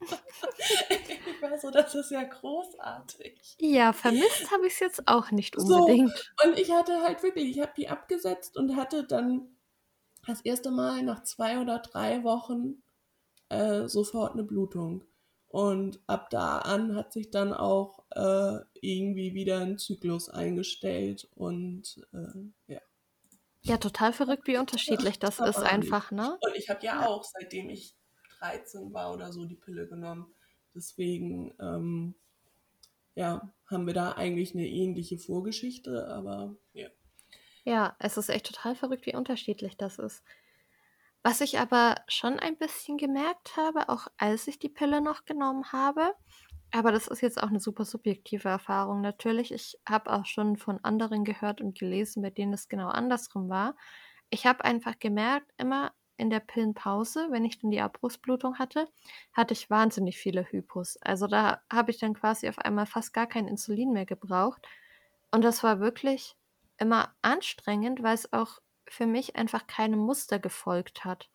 ich 0.90 1.42
war 1.42 1.58
so, 1.58 1.70
das 1.70 1.94
ist 1.94 2.10
ja 2.10 2.22
großartig. 2.22 3.56
Ja, 3.58 3.92
vermisst 3.92 4.50
habe 4.50 4.66
ich 4.66 4.74
es 4.74 4.80
jetzt 4.80 5.08
auch 5.08 5.30
nicht 5.30 5.54
So. 5.58 5.76
unbedingt. 5.76 6.34
Und 6.44 6.58
ich 6.58 6.70
hatte 6.72 7.00
halt 7.02 7.22
wirklich, 7.22 7.48
ich 7.56 7.60
habe 7.60 7.72
die 7.76 7.88
abgesetzt 7.88 8.56
und 8.56 8.76
hatte 8.76 9.04
dann 9.04 9.55
das 10.26 10.40
erste 10.42 10.70
Mal 10.70 11.02
nach 11.02 11.22
zwei 11.22 11.60
oder 11.60 11.78
drei 11.78 12.24
Wochen 12.24 12.82
äh, 13.48 13.88
sofort 13.88 14.32
eine 14.32 14.44
Blutung. 14.44 15.04
Und 15.48 16.00
ab 16.06 16.28
da 16.30 16.58
an 16.58 16.96
hat 16.96 17.12
sich 17.12 17.30
dann 17.30 17.52
auch 17.52 18.04
äh, 18.10 18.58
irgendwie 18.80 19.34
wieder 19.34 19.60
ein 19.60 19.78
Zyklus 19.78 20.28
eingestellt 20.28 21.28
und 21.34 22.04
äh, 22.12 22.72
ja. 22.72 22.80
Ja, 23.62 23.78
total 23.78 24.12
verrückt, 24.12 24.46
wie 24.46 24.58
unterschiedlich 24.58 25.18
das 25.18 25.40
ist 25.40 25.56
Aber 25.56 25.66
einfach, 25.66 26.10
ne? 26.10 26.36
Und 26.40 26.56
ich 26.56 26.68
habe 26.68 26.84
ja, 26.84 27.00
Ja. 27.00 27.06
auch, 27.08 27.24
seitdem 27.24 27.70
ich 27.70 27.96
13 28.38 28.92
war 28.92 29.12
oder 29.14 29.32
so, 29.32 29.44
die 29.44 29.56
Pille 29.56 29.88
genommen. 29.88 30.26
Deswegen, 30.74 31.54
ähm, 31.58 32.14
ja, 33.14 33.52
haben 33.66 33.86
wir 33.86 33.94
da 33.94 34.12
eigentlich 34.12 34.54
eine 34.54 34.68
ähnliche 34.68 35.18
Vorgeschichte, 35.18 36.06
aber 36.08 36.56
ja. 36.74 36.88
Ja, 37.66 37.96
es 37.98 38.16
ist 38.16 38.28
echt 38.28 38.46
total 38.46 38.76
verrückt, 38.76 39.06
wie 39.06 39.16
unterschiedlich 39.16 39.76
das 39.76 39.98
ist. 39.98 40.22
Was 41.24 41.40
ich 41.40 41.58
aber 41.58 41.96
schon 42.06 42.38
ein 42.38 42.56
bisschen 42.56 42.96
gemerkt 42.96 43.56
habe, 43.56 43.88
auch 43.88 44.06
als 44.18 44.46
ich 44.46 44.60
die 44.60 44.68
Pille 44.68 45.00
noch 45.00 45.24
genommen 45.24 45.72
habe, 45.72 46.14
aber 46.70 46.92
das 46.92 47.08
ist 47.08 47.22
jetzt 47.22 47.42
auch 47.42 47.48
eine 47.48 47.58
super 47.58 47.84
subjektive 47.84 48.48
Erfahrung 48.48 49.00
natürlich. 49.00 49.52
Ich 49.52 49.80
habe 49.88 50.12
auch 50.12 50.26
schon 50.26 50.56
von 50.56 50.78
anderen 50.84 51.24
gehört 51.24 51.60
und 51.60 51.76
gelesen, 51.76 52.22
bei 52.22 52.30
denen 52.30 52.52
es 52.52 52.68
genau 52.68 52.86
andersrum 52.86 53.48
war. 53.48 53.74
Ich 54.30 54.46
habe 54.46 54.64
einfach 54.64 55.00
gemerkt, 55.00 55.52
immer 55.56 55.92
in 56.18 56.30
der 56.30 56.40
Pillenpause, 56.40 57.26
wenn 57.30 57.44
ich 57.44 57.58
dann 57.58 57.72
die 57.72 57.80
Abbruchsblutung 57.80 58.60
hatte, 58.60 58.86
hatte 59.32 59.54
ich 59.54 59.70
wahnsinnig 59.70 60.18
viele 60.18 60.44
Hypos. 60.44 60.98
Also 61.02 61.26
da 61.26 61.62
habe 61.72 61.90
ich 61.90 61.98
dann 61.98 62.14
quasi 62.14 62.48
auf 62.48 62.60
einmal 62.60 62.86
fast 62.86 63.12
gar 63.12 63.26
kein 63.26 63.48
Insulin 63.48 63.92
mehr 63.92 64.06
gebraucht. 64.06 64.62
Und 65.32 65.42
das 65.42 65.64
war 65.64 65.80
wirklich 65.80 66.36
immer 66.78 67.14
anstrengend, 67.22 68.02
weil 68.02 68.14
es 68.14 68.32
auch 68.32 68.60
für 68.88 69.06
mich 69.06 69.36
einfach 69.36 69.66
keinem 69.66 69.98
Muster 69.98 70.38
gefolgt 70.38 71.04
hat. 71.04 71.28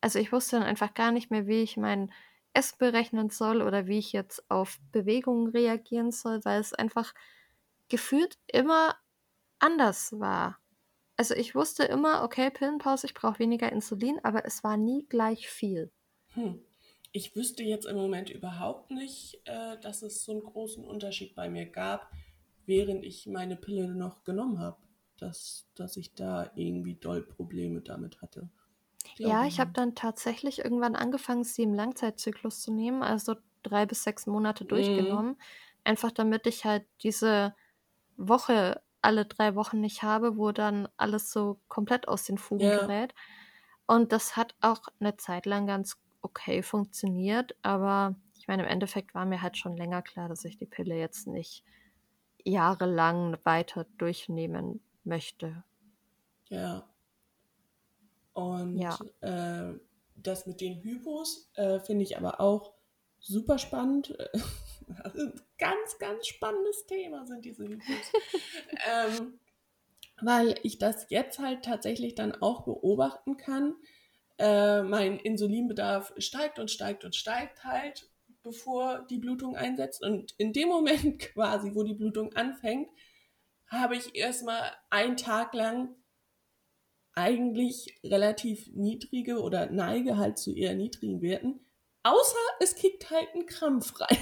Also 0.00 0.18
ich 0.18 0.32
wusste 0.32 0.56
dann 0.56 0.66
einfach 0.66 0.94
gar 0.94 1.12
nicht 1.12 1.30
mehr, 1.30 1.46
wie 1.46 1.62
ich 1.62 1.76
mein 1.76 2.12
Essen 2.52 2.76
berechnen 2.78 3.30
soll 3.30 3.62
oder 3.62 3.86
wie 3.86 3.98
ich 3.98 4.12
jetzt 4.12 4.48
auf 4.50 4.78
Bewegungen 4.92 5.48
reagieren 5.48 6.12
soll, 6.12 6.44
weil 6.44 6.60
es 6.60 6.72
einfach 6.72 7.14
gefühlt 7.88 8.38
immer 8.46 8.96
anders 9.58 10.18
war. 10.18 10.58
Also 11.16 11.34
ich 11.34 11.54
wusste 11.54 11.84
immer, 11.84 12.22
okay, 12.22 12.50
Pillenpause, 12.50 13.06
ich 13.06 13.14
brauche 13.14 13.38
weniger 13.38 13.70
Insulin, 13.70 14.18
aber 14.22 14.44
es 14.44 14.64
war 14.64 14.76
nie 14.76 15.06
gleich 15.08 15.48
viel. 15.48 15.92
Hm. 16.34 16.64
Ich 17.12 17.36
wüsste 17.36 17.62
jetzt 17.62 17.86
im 17.86 17.96
Moment 17.96 18.30
überhaupt 18.30 18.90
nicht, 18.90 19.40
äh, 19.44 19.78
dass 19.80 20.02
es 20.02 20.24
so 20.24 20.32
einen 20.32 20.42
großen 20.42 20.84
Unterschied 20.84 21.36
bei 21.36 21.48
mir 21.48 21.66
gab, 21.66 22.10
während 22.66 23.04
ich 23.04 23.26
meine 23.26 23.56
Pille 23.56 23.94
noch 23.94 24.24
genommen 24.24 24.58
habe, 24.58 24.78
dass, 25.18 25.68
dass 25.74 25.96
ich 25.96 26.14
da 26.14 26.50
irgendwie 26.56 26.94
doll 26.96 27.22
Probleme 27.22 27.80
damit 27.82 28.22
hatte. 28.22 28.50
Ja, 29.22 29.44
Glaube 29.44 29.46
ich 29.46 29.60
habe 29.60 29.70
dann 29.72 29.94
tatsächlich 29.94 30.60
irgendwann 30.64 30.96
angefangen, 30.96 31.44
sie 31.44 31.62
im 31.62 31.74
Langzeitzyklus 31.74 32.60
zu 32.60 32.72
nehmen, 32.72 33.02
also 33.02 33.36
drei 33.62 33.86
bis 33.86 34.02
sechs 34.04 34.26
Monate 34.26 34.64
durchgenommen. 34.64 35.36
Einfach 35.84 36.10
damit 36.12 36.46
ich 36.46 36.64
halt 36.64 36.86
diese 37.02 37.54
Woche 38.16 38.82
alle 39.02 39.26
drei 39.26 39.54
Wochen 39.56 39.80
nicht 39.80 40.02
habe, 40.02 40.36
wo 40.38 40.52
dann 40.52 40.88
alles 40.96 41.30
so 41.32 41.60
komplett 41.68 42.08
aus 42.08 42.24
den 42.24 42.38
Fugen 42.38 42.70
Ja. 42.70 42.72
gerät. 42.72 43.14
Und 43.86 44.12
das 44.12 44.36
hat 44.36 44.56
auch 44.60 44.88
eine 45.00 45.16
Zeit 45.16 45.46
lang 45.46 45.66
ganz 45.66 45.96
okay 46.22 46.62
funktioniert, 46.62 47.56
aber 47.62 48.16
ich 48.38 48.48
meine, 48.48 48.62
im 48.64 48.68
Endeffekt 48.68 49.14
war 49.14 49.26
mir 49.26 49.42
halt 49.42 49.58
schon 49.58 49.76
länger 49.76 50.02
klar, 50.02 50.28
dass 50.28 50.44
ich 50.44 50.56
die 50.58 50.66
Pille 50.66 50.96
jetzt 50.98 51.26
nicht 51.26 51.64
jahrelang 52.44 53.38
weiter 53.44 53.86
durchnehmen 53.98 54.80
möchte. 55.04 55.64
Ja. 56.48 56.88
Und 58.32 58.78
Ja. 58.78 58.98
äh, 59.20 59.78
das 60.16 60.46
mit 60.46 60.60
den 60.60 60.80
Hypos 60.82 61.50
äh, 61.54 61.80
finde 61.80 62.04
ich 62.04 62.16
aber 62.16 62.40
auch 62.40 62.74
super 63.20 63.58
spannend. 63.58 64.16
ganz, 65.58 65.98
ganz 65.98 66.26
spannendes 66.26 66.86
Thema 66.86 67.26
sind 67.26 67.44
diese 67.44 67.64
Hypos. 67.64 68.12
ähm, 68.90 69.38
weil 70.20 70.54
ich 70.62 70.78
das 70.78 71.06
jetzt 71.10 71.38
halt 71.38 71.64
tatsächlich 71.64 72.14
dann 72.14 72.34
auch 72.40 72.62
beobachten 72.64 73.36
kann. 73.36 73.74
Äh, 74.38 74.82
mein 74.82 75.18
Insulinbedarf 75.18 76.12
steigt 76.18 76.58
und 76.58 76.70
steigt 76.70 77.04
und 77.04 77.14
steigt 77.14 77.64
halt, 77.64 78.08
bevor 78.44 79.04
die 79.10 79.18
Blutung 79.18 79.56
einsetzt. 79.56 80.02
Und 80.02 80.32
in 80.38 80.52
dem 80.52 80.68
Moment 80.68 81.18
quasi, 81.34 81.74
wo 81.74 81.82
die 81.82 81.94
Blutung 81.94 82.32
anfängt, 82.34 82.88
habe 83.66 83.96
ich 83.96 84.14
erstmal 84.14 84.70
einen 84.90 85.16
Tag 85.16 85.54
lang 85.54 85.96
eigentlich 87.14 87.98
relativ 88.04 88.68
niedrige 88.72 89.40
oder 89.40 89.70
neige 89.70 90.16
halt 90.16 90.38
zu 90.38 90.54
eher 90.54 90.74
niedrigen 90.74 91.22
Werten. 91.22 91.60
Außer 92.02 92.38
es 92.60 92.76
kickt 92.76 93.10
halt 93.10 93.28
ein 93.34 93.46
Krampf 93.46 93.98
rein. 94.00 94.18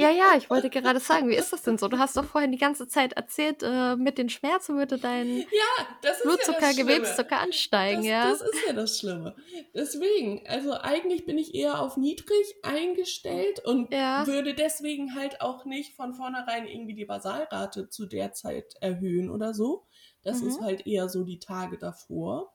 Ja, 0.00 0.10
ja, 0.10 0.34
ich 0.36 0.48
wollte 0.50 0.70
gerade 0.70 0.98
sagen, 1.00 1.28
wie 1.28 1.34
ist 1.34 1.52
das 1.52 1.62
denn 1.62 1.76
so? 1.78 1.88
Du 1.88 1.98
hast 1.98 2.16
doch 2.16 2.24
vorhin 2.24 2.52
die 2.52 2.58
ganze 2.58 2.88
Zeit 2.88 3.12
erzählt, 3.12 3.62
äh, 3.62 3.96
mit 3.96 4.16
den 4.18 4.28
Schmerzen 4.28 4.76
würde 4.76 4.98
dein 4.98 5.36
Ja, 5.38 5.86
Blutzucker, 6.22 6.70
ja. 6.70 6.72
Gewebszucker 6.72 7.38
ansteigen, 7.38 8.02
das, 8.02 8.08
ja. 8.08 8.30
das 8.30 8.40
ist 8.42 8.66
ja 8.66 8.72
das 8.72 8.98
Schlimme. 8.98 9.36
Deswegen, 9.74 10.46
also 10.48 10.72
eigentlich 10.74 11.26
bin 11.26 11.36
ich 11.38 11.54
eher 11.54 11.80
auf 11.80 11.96
niedrig 11.96 12.54
eingestellt 12.62 13.64
und 13.64 13.92
Ja. 13.92 14.26
würde 14.26 14.54
deswegen 14.54 15.14
halt 15.14 15.40
auch 15.40 15.64
nicht 15.64 15.94
von 15.96 16.14
vornherein 16.14 16.66
irgendwie 16.66 16.94
die 16.94 17.04
Basalrate 17.04 17.88
zu 17.88 18.06
der 18.06 18.32
Zeit 18.32 18.74
erhöhen 18.80 19.30
oder 19.30 19.54
so. 19.54 19.86
Das 20.22 20.40
Mhm. 20.40 20.48
ist 20.48 20.60
halt 20.60 20.86
eher 20.86 21.08
so 21.08 21.24
die 21.24 21.38
Tage 21.38 21.78
davor. 21.78 22.54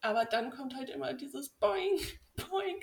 Aber 0.00 0.24
dann 0.24 0.50
kommt 0.50 0.74
halt 0.74 0.90
immer 0.90 1.14
dieses 1.14 1.50
Boing, 1.50 1.96
Boing. 2.50 2.80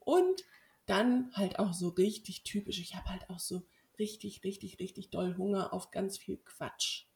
Und 0.00 0.42
dann 0.86 1.30
halt 1.34 1.58
auch 1.58 1.72
so 1.72 1.88
richtig 1.88 2.42
typisch. 2.44 2.78
Ich 2.80 2.94
habe 2.94 3.08
halt 3.10 3.30
auch 3.30 3.38
so 3.38 3.62
richtig, 3.98 4.44
richtig, 4.44 4.78
richtig 4.80 5.10
doll 5.10 5.36
Hunger 5.36 5.72
auf 5.72 5.90
ganz 5.90 6.18
viel 6.18 6.38
Quatsch. 6.38 7.06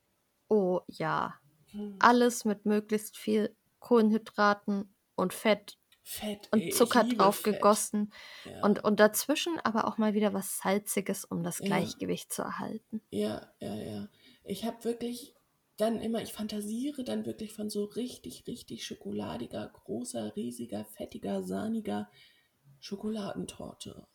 Oh 0.48 0.80
ja. 0.88 1.34
Hm. 1.72 1.96
Alles 1.98 2.44
mit 2.44 2.64
möglichst 2.66 3.16
viel 3.16 3.56
Kohlenhydraten 3.80 4.94
und 5.16 5.32
Fett 5.34 5.78
Fett. 6.02 6.48
und 6.52 6.60
ey, 6.60 6.70
Zucker 6.70 7.04
liebe 7.04 7.16
drauf 7.16 7.42
Fett. 7.42 7.44
gegossen. 7.44 8.12
Ja. 8.44 8.64
Und, 8.64 8.84
und 8.84 9.00
dazwischen 9.00 9.58
aber 9.60 9.86
auch 9.86 9.98
mal 9.98 10.14
wieder 10.14 10.34
was 10.34 10.58
Salziges, 10.58 11.24
um 11.24 11.42
das 11.42 11.58
Ja. 11.58 11.66
Gleichgewicht 11.66 12.32
zu 12.32 12.42
erhalten. 12.42 13.02
Ja, 13.10 13.52
ja, 13.60 13.74
ja. 13.74 14.08
Ich 14.44 14.64
habe 14.64 14.84
wirklich 14.84 15.34
dann 15.76 16.00
immer, 16.00 16.22
ich 16.22 16.32
fantasiere 16.32 17.04
dann 17.04 17.24
wirklich 17.26 17.52
von 17.52 17.70
so 17.70 17.84
richtig, 17.84 18.46
richtig 18.46 18.84
schokoladiger, 18.84 19.68
großer, 19.68 20.34
riesiger, 20.36 20.84
fettiger, 20.84 21.42
sahniger 21.42 22.10
Schokoladentorte. 22.80 24.06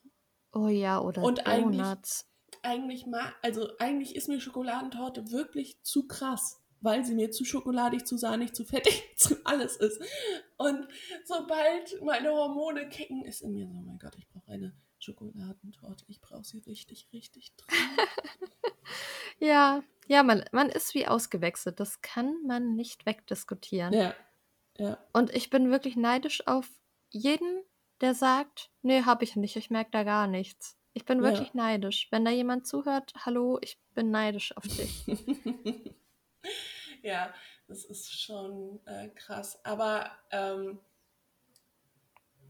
Oh 0.51 0.67
ja, 0.67 0.99
oder 1.01 1.23
Und 1.23 1.45
eigentlich- 1.47 1.81
Donuts. 1.81 2.29
Eigentlich 2.61 3.07
mag, 3.07 3.33
also 3.41 3.67
eigentlich 3.79 4.15
ist 4.15 4.27
mir 4.29 4.39
Schokoladentorte 4.39 5.31
wirklich 5.31 5.81
zu 5.81 6.07
krass, 6.07 6.61
weil 6.81 7.03
sie 7.03 7.15
mir 7.15 7.31
zu 7.31 7.43
schokoladig, 7.45 8.05
zu 8.05 8.15
sahnig, 8.17 8.53
zu 8.53 8.63
fettig, 8.63 9.03
zu 9.17 9.35
alles 9.43 9.75
ist. 9.77 9.99
Und 10.57 10.87
sobald 11.25 11.99
meine 12.03 12.29
Hormone 12.29 12.87
kicken, 12.89 13.25
ist 13.25 13.41
in 13.41 13.53
mir 13.53 13.67
so, 13.67 13.73
oh 13.73 13.81
mein 13.81 13.97
Gott, 13.97 14.15
ich 14.17 14.27
brauche 14.29 14.51
eine 14.51 14.73
Schokoladentorte. 14.99 16.05
Ich 16.07 16.21
brauche 16.21 16.43
sie 16.43 16.59
richtig, 16.59 17.09
richtig 17.11 17.55
dringend. 17.55 17.99
Ja, 19.39 19.83
ja, 20.07 20.23
man, 20.23 20.45
man 20.51 20.69
ist 20.69 20.93
wie 20.93 21.07
ausgewechselt. 21.07 21.79
Das 21.79 22.01
kann 22.01 22.43
man 22.45 22.75
nicht 22.75 23.05
wegdiskutieren. 23.05 23.91
ja, 23.93 24.13
ja, 24.77 24.97
Und 25.11 25.33
ich 25.35 25.49
bin 25.49 25.69
wirklich 25.71 25.95
neidisch 25.95 26.45
auf 26.47 26.69
jeden, 27.09 27.63
der 28.03 28.13
sagt, 28.13 28.69
nee, 28.83 29.01
hab 29.03 29.23
ich 29.23 29.35
nicht, 29.35 29.55
ich 29.55 29.69
merke 29.71 29.89
da 29.91 30.03
gar 30.03 30.27
nichts. 30.27 30.77
Ich 30.93 31.05
bin 31.05 31.17
Ja. 31.17 31.23
wirklich 31.31 31.53
neidisch. 31.55 32.07
Wenn 32.11 32.23
da 32.25 32.29
jemand 32.31 32.67
zuhört, 32.67 33.13
hallo, 33.25 33.57
ich 33.61 33.79
bin 33.95 34.11
neidisch 34.11 34.55
auf 34.55 34.63
dich. 34.63 35.05
ja, 37.01 37.33
das 37.67 37.85
ist 37.85 38.11
schon 38.21 38.79
äh, 38.85 39.07
krass. 39.09 39.59
Aber 39.65 40.11
ähm, 40.31 40.79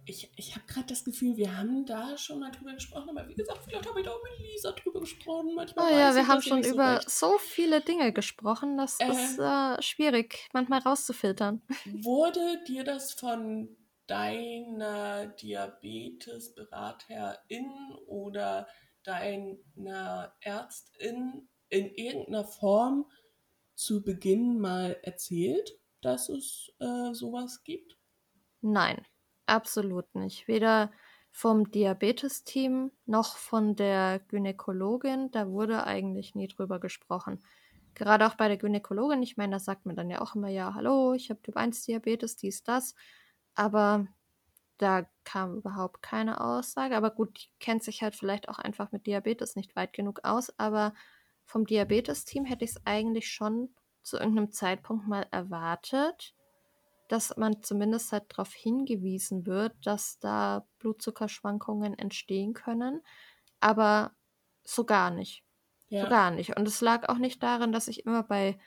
ich, 0.05 0.29
ich 0.35 0.55
habe 0.55 0.65
gerade 0.67 0.87
das 0.87 1.05
Gefühl, 1.05 1.37
wir 1.37 1.55
haben 1.57 1.85
da 1.85 2.17
schon 2.17 2.39
mal 2.39 2.51
drüber 2.51 2.73
gesprochen, 2.73 3.09
aber 3.09 3.29
wie 3.29 3.35
gesagt, 3.35 3.59
vielleicht 3.63 3.87
habe 3.87 3.99
ich 4.01 4.05
da 4.05 4.11
auch 4.11 4.21
mit 4.23 4.37
Lisa 4.51 4.71
drüber 4.73 4.99
gesprochen. 4.99 5.55
Manchmal 5.55 5.85
Oh 5.85 5.97
ja, 5.97 6.13
wir 6.13 6.27
haben 6.27 6.41
ja 6.41 6.41
schon 6.41 6.63
so 6.63 6.73
über 6.73 6.97
recht. 6.97 7.09
so 7.09 7.37
viele 7.37 7.79
Dinge 7.79 8.11
gesprochen, 8.11 8.77
das 8.77 8.99
Äh. 8.99 9.09
ist 9.09 9.39
äh, 9.39 9.81
schwierig, 9.81 10.49
manchmal 10.51 10.79
rauszufiltern. 10.79 11.61
Wurde 11.85 12.61
dir 12.67 12.83
das 12.83 13.13
von 13.13 13.77
deiner 14.07 15.27
Diabetesberaterin 15.27 17.93
oder 18.07 18.67
deiner 19.03 20.35
Ärztin 20.41 21.49
in 21.69 21.93
irgendeiner 21.93 22.45
Form 22.45 23.11
zu 23.75 24.03
Beginn 24.03 24.59
mal 24.59 24.97
erzählt, 25.03 25.79
dass 26.01 26.29
es 26.29 26.73
äh, 26.79 27.13
sowas 27.13 27.63
gibt? 27.63 27.97
Nein, 28.61 29.05
absolut 29.45 30.13
nicht. 30.15 30.47
Weder 30.47 30.91
vom 31.31 31.71
Diabetesteam 31.71 32.91
noch 33.05 33.37
von 33.37 33.75
der 33.75 34.19
Gynäkologin, 34.27 35.31
da 35.31 35.49
wurde 35.49 35.85
eigentlich 35.85 36.35
nie 36.35 36.47
drüber 36.47 36.79
gesprochen. 36.79 37.43
Gerade 37.95 38.27
auch 38.27 38.35
bei 38.35 38.47
der 38.47 38.57
Gynäkologin, 38.57 39.21
ich 39.23 39.37
meine, 39.37 39.53
da 39.53 39.59
sagt 39.59 39.85
man 39.85 39.95
dann 39.95 40.09
ja 40.09 40.21
auch 40.21 40.35
immer, 40.35 40.49
ja, 40.49 40.73
hallo, 40.75 41.13
ich 41.13 41.29
habe 41.29 41.41
Typ 41.41 41.57
1 41.57 41.83
Diabetes, 41.83 42.37
dies, 42.37 42.63
das. 42.63 42.95
Aber 43.55 44.07
da 44.77 45.05
kam 45.23 45.55
überhaupt 45.55 46.01
keine 46.01 46.41
Aussage. 46.41 46.97
Aber 46.97 47.11
gut, 47.11 47.37
die 47.37 47.49
kennt 47.59 47.83
sich 47.83 48.01
halt 48.01 48.15
vielleicht 48.15 48.49
auch 48.49 48.59
einfach 48.59 48.91
mit 48.91 49.05
Diabetes 49.05 49.55
nicht 49.55 49.75
weit 49.75 49.93
genug 49.93 50.21
aus. 50.23 50.57
Aber 50.57 50.93
vom 51.45 51.65
Diabetesteam 51.65 52.45
hätte 52.45 52.65
ich 52.65 52.71
es 52.71 52.85
eigentlich 52.85 53.31
schon 53.31 53.73
zu 54.01 54.17
irgendeinem 54.17 54.51
Zeitpunkt 54.51 55.07
mal 55.07 55.25
erwartet, 55.31 56.35
dass 57.07 57.37
man 57.37 57.61
zumindest 57.61 58.11
halt 58.11 58.25
darauf 58.29 58.53
hingewiesen 58.53 59.45
wird, 59.45 59.73
dass 59.85 60.19
da 60.19 60.65
Blutzuckerschwankungen 60.79 61.97
entstehen 61.97 62.53
können. 62.53 63.01
Aber 63.59 64.11
so 64.63 64.85
gar 64.85 65.11
nicht. 65.11 65.43
Ja. 65.89 66.03
So 66.03 66.09
gar 66.09 66.31
nicht. 66.31 66.57
Und 66.57 66.67
es 66.67 66.81
lag 66.81 67.07
auch 67.09 67.17
nicht 67.17 67.43
daran, 67.43 67.71
dass 67.71 67.87
ich 67.87 68.05
immer 68.05 68.23
bei 68.23 68.57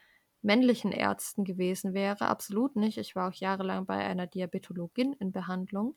männlichen 0.46 0.92
Ärzten 0.92 1.44
gewesen 1.44 1.92
wäre. 1.94 2.28
Absolut 2.28 2.76
nicht. 2.76 2.98
Ich 2.98 3.14
war 3.16 3.28
auch 3.28 3.34
jahrelang 3.34 3.86
bei 3.86 3.96
einer 3.96 4.26
Diabetologin 4.26 5.12
in 5.14 5.32
Behandlung. 5.32 5.96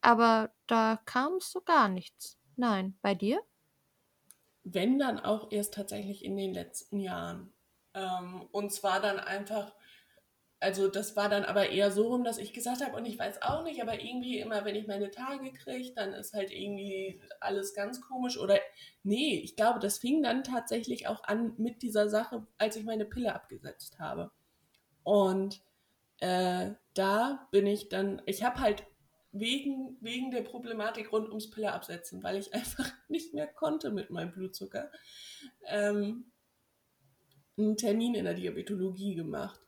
Aber 0.00 0.50
da 0.66 1.00
kam 1.06 1.40
so 1.40 1.60
gar 1.62 1.88
nichts. 1.88 2.38
Nein. 2.56 2.98
Bei 3.00 3.14
dir? 3.14 3.40
wenn 4.64 4.98
dann 4.98 5.20
auch 5.20 5.52
erst 5.52 5.74
tatsächlich 5.74 6.24
in 6.24 6.36
den 6.36 6.52
letzten 6.52 6.98
Jahren. 6.98 7.52
Ähm, 7.92 8.48
und 8.50 8.72
zwar 8.72 9.00
dann 9.00 9.20
einfach, 9.20 9.74
also 10.64 10.88
das 10.88 11.14
war 11.14 11.28
dann 11.28 11.44
aber 11.44 11.68
eher 11.68 11.90
so 11.90 12.08
rum, 12.08 12.24
dass 12.24 12.38
ich 12.38 12.54
gesagt 12.54 12.82
habe, 12.82 12.96
und 12.96 13.04
ich 13.04 13.18
weiß 13.18 13.42
auch 13.42 13.64
nicht, 13.64 13.82
aber 13.82 14.00
irgendwie 14.00 14.38
immer, 14.38 14.64
wenn 14.64 14.74
ich 14.74 14.86
meine 14.86 15.10
Tage 15.10 15.52
kriege, 15.52 15.92
dann 15.94 16.14
ist 16.14 16.32
halt 16.32 16.50
irgendwie 16.50 17.20
alles 17.38 17.74
ganz 17.74 18.00
komisch. 18.00 18.38
Oder 18.38 18.58
nee, 19.02 19.40
ich 19.44 19.56
glaube, 19.56 19.78
das 19.78 19.98
fing 19.98 20.22
dann 20.22 20.42
tatsächlich 20.42 21.06
auch 21.06 21.22
an 21.24 21.52
mit 21.58 21.82
dieser 21.82 22.08
Sache, 22.08 22.46
als 22.56 22.76
ich 22.76 22.84
meine 22.84 23.04
Pille 23.04 23.34
abgesetzt 23.34 23.98
habe. 23.98 24.30
Und 25.02 25.60
äh, 26.20 26.70
da 26.94 27.46
bin 27.50 27.66
ich 27.66 27.90
dann, 27.90 28.22
ich 28.24 28.42
habe 28.42 28.60
halt 28.60 28.86
wegen, 29.32 29.98
wegen 30.00 30.30
der 30.30 30.42
Problematik 30.42 31.12
rund 31.12 31.28
ums 31.28 31.50
Pille 31.50 31.74
absetzen, 31.74 32.22
weil 32.22 32.38
ich 32.38 32.54
einfach 32.54 32.90
nicht 33.08 33.34
mehr 33.34 33.48
konnte 33.48 33.90
mit 33.90 34.08
meinem 34.08 34.32
Blutzucker, 34.32 34.90
ähm, 35.66 36.32
einen 37.58 37.76
Termin 37.76 38.14
in 38.14 38.24
der 38.24 38.32
Diabetologie 38.32 39.14
gemacht. 39.14 39.60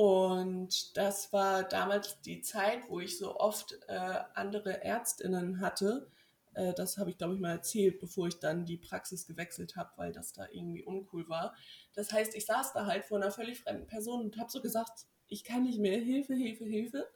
Und 0.00 0.96
das 0.96 1.30
war 1.30 1.62
damals 1.62 2.22
die 2.22 2.40
Zeit, 2.40 2.88
wo 2.88 3.00
ich 3.00 3.18
so 3.18 3.36
oft 3.36 3.78
äh, 3.86 4.20
andere 4.32 4.82
Ärztinnen 4.82 5.60
hatte. 5.60 6.10
Äh, 6.54 6.72
das 6.72 6.96
habe 6.96 7.10
ich, 7.10 7.18
glaube 7.18 7.34
ich, 7.34 7.40
mal 7.40 7.50
erzählt, 7.50 7.98
bevor 8.00 8.26
ich 8.26 8.38
dann 8.38 8.64
die 8.64 8.78
Praxis 8.78 9.26
gewechselt 9.26 9.76
habe, 9.76 9.90
weil 9.96 10.12
das 10.12 10.32
da 10.32 10.46
irgendwie 10.50 10.82
uncool 10.82 11.28
war. 11.28 11.54
Das 11.92 12.12
heißt, 12.12 12.34
ich 12.34 12.46
saß 12.46 12.72
da 12.72 12.86
halt 12.86 13.04
vor 13.04 13.18
einer 13.18 13.30
völlig 13.30 13.60
fremden 13.60 13.86
Person 13.86 14.22
und 14.22 14.38
habe 14.38 14.50
so 14.50 14.62
gesagt, 14.62 15.04
ich 15.28 15.44
kann 15.44 15.64
nicht 15.64 15.78
mehr, 15.78 15.98
Hilfe, 15.98 16.32
Hilfe, 16.32 16.64
Hilfe. 16.64 17.06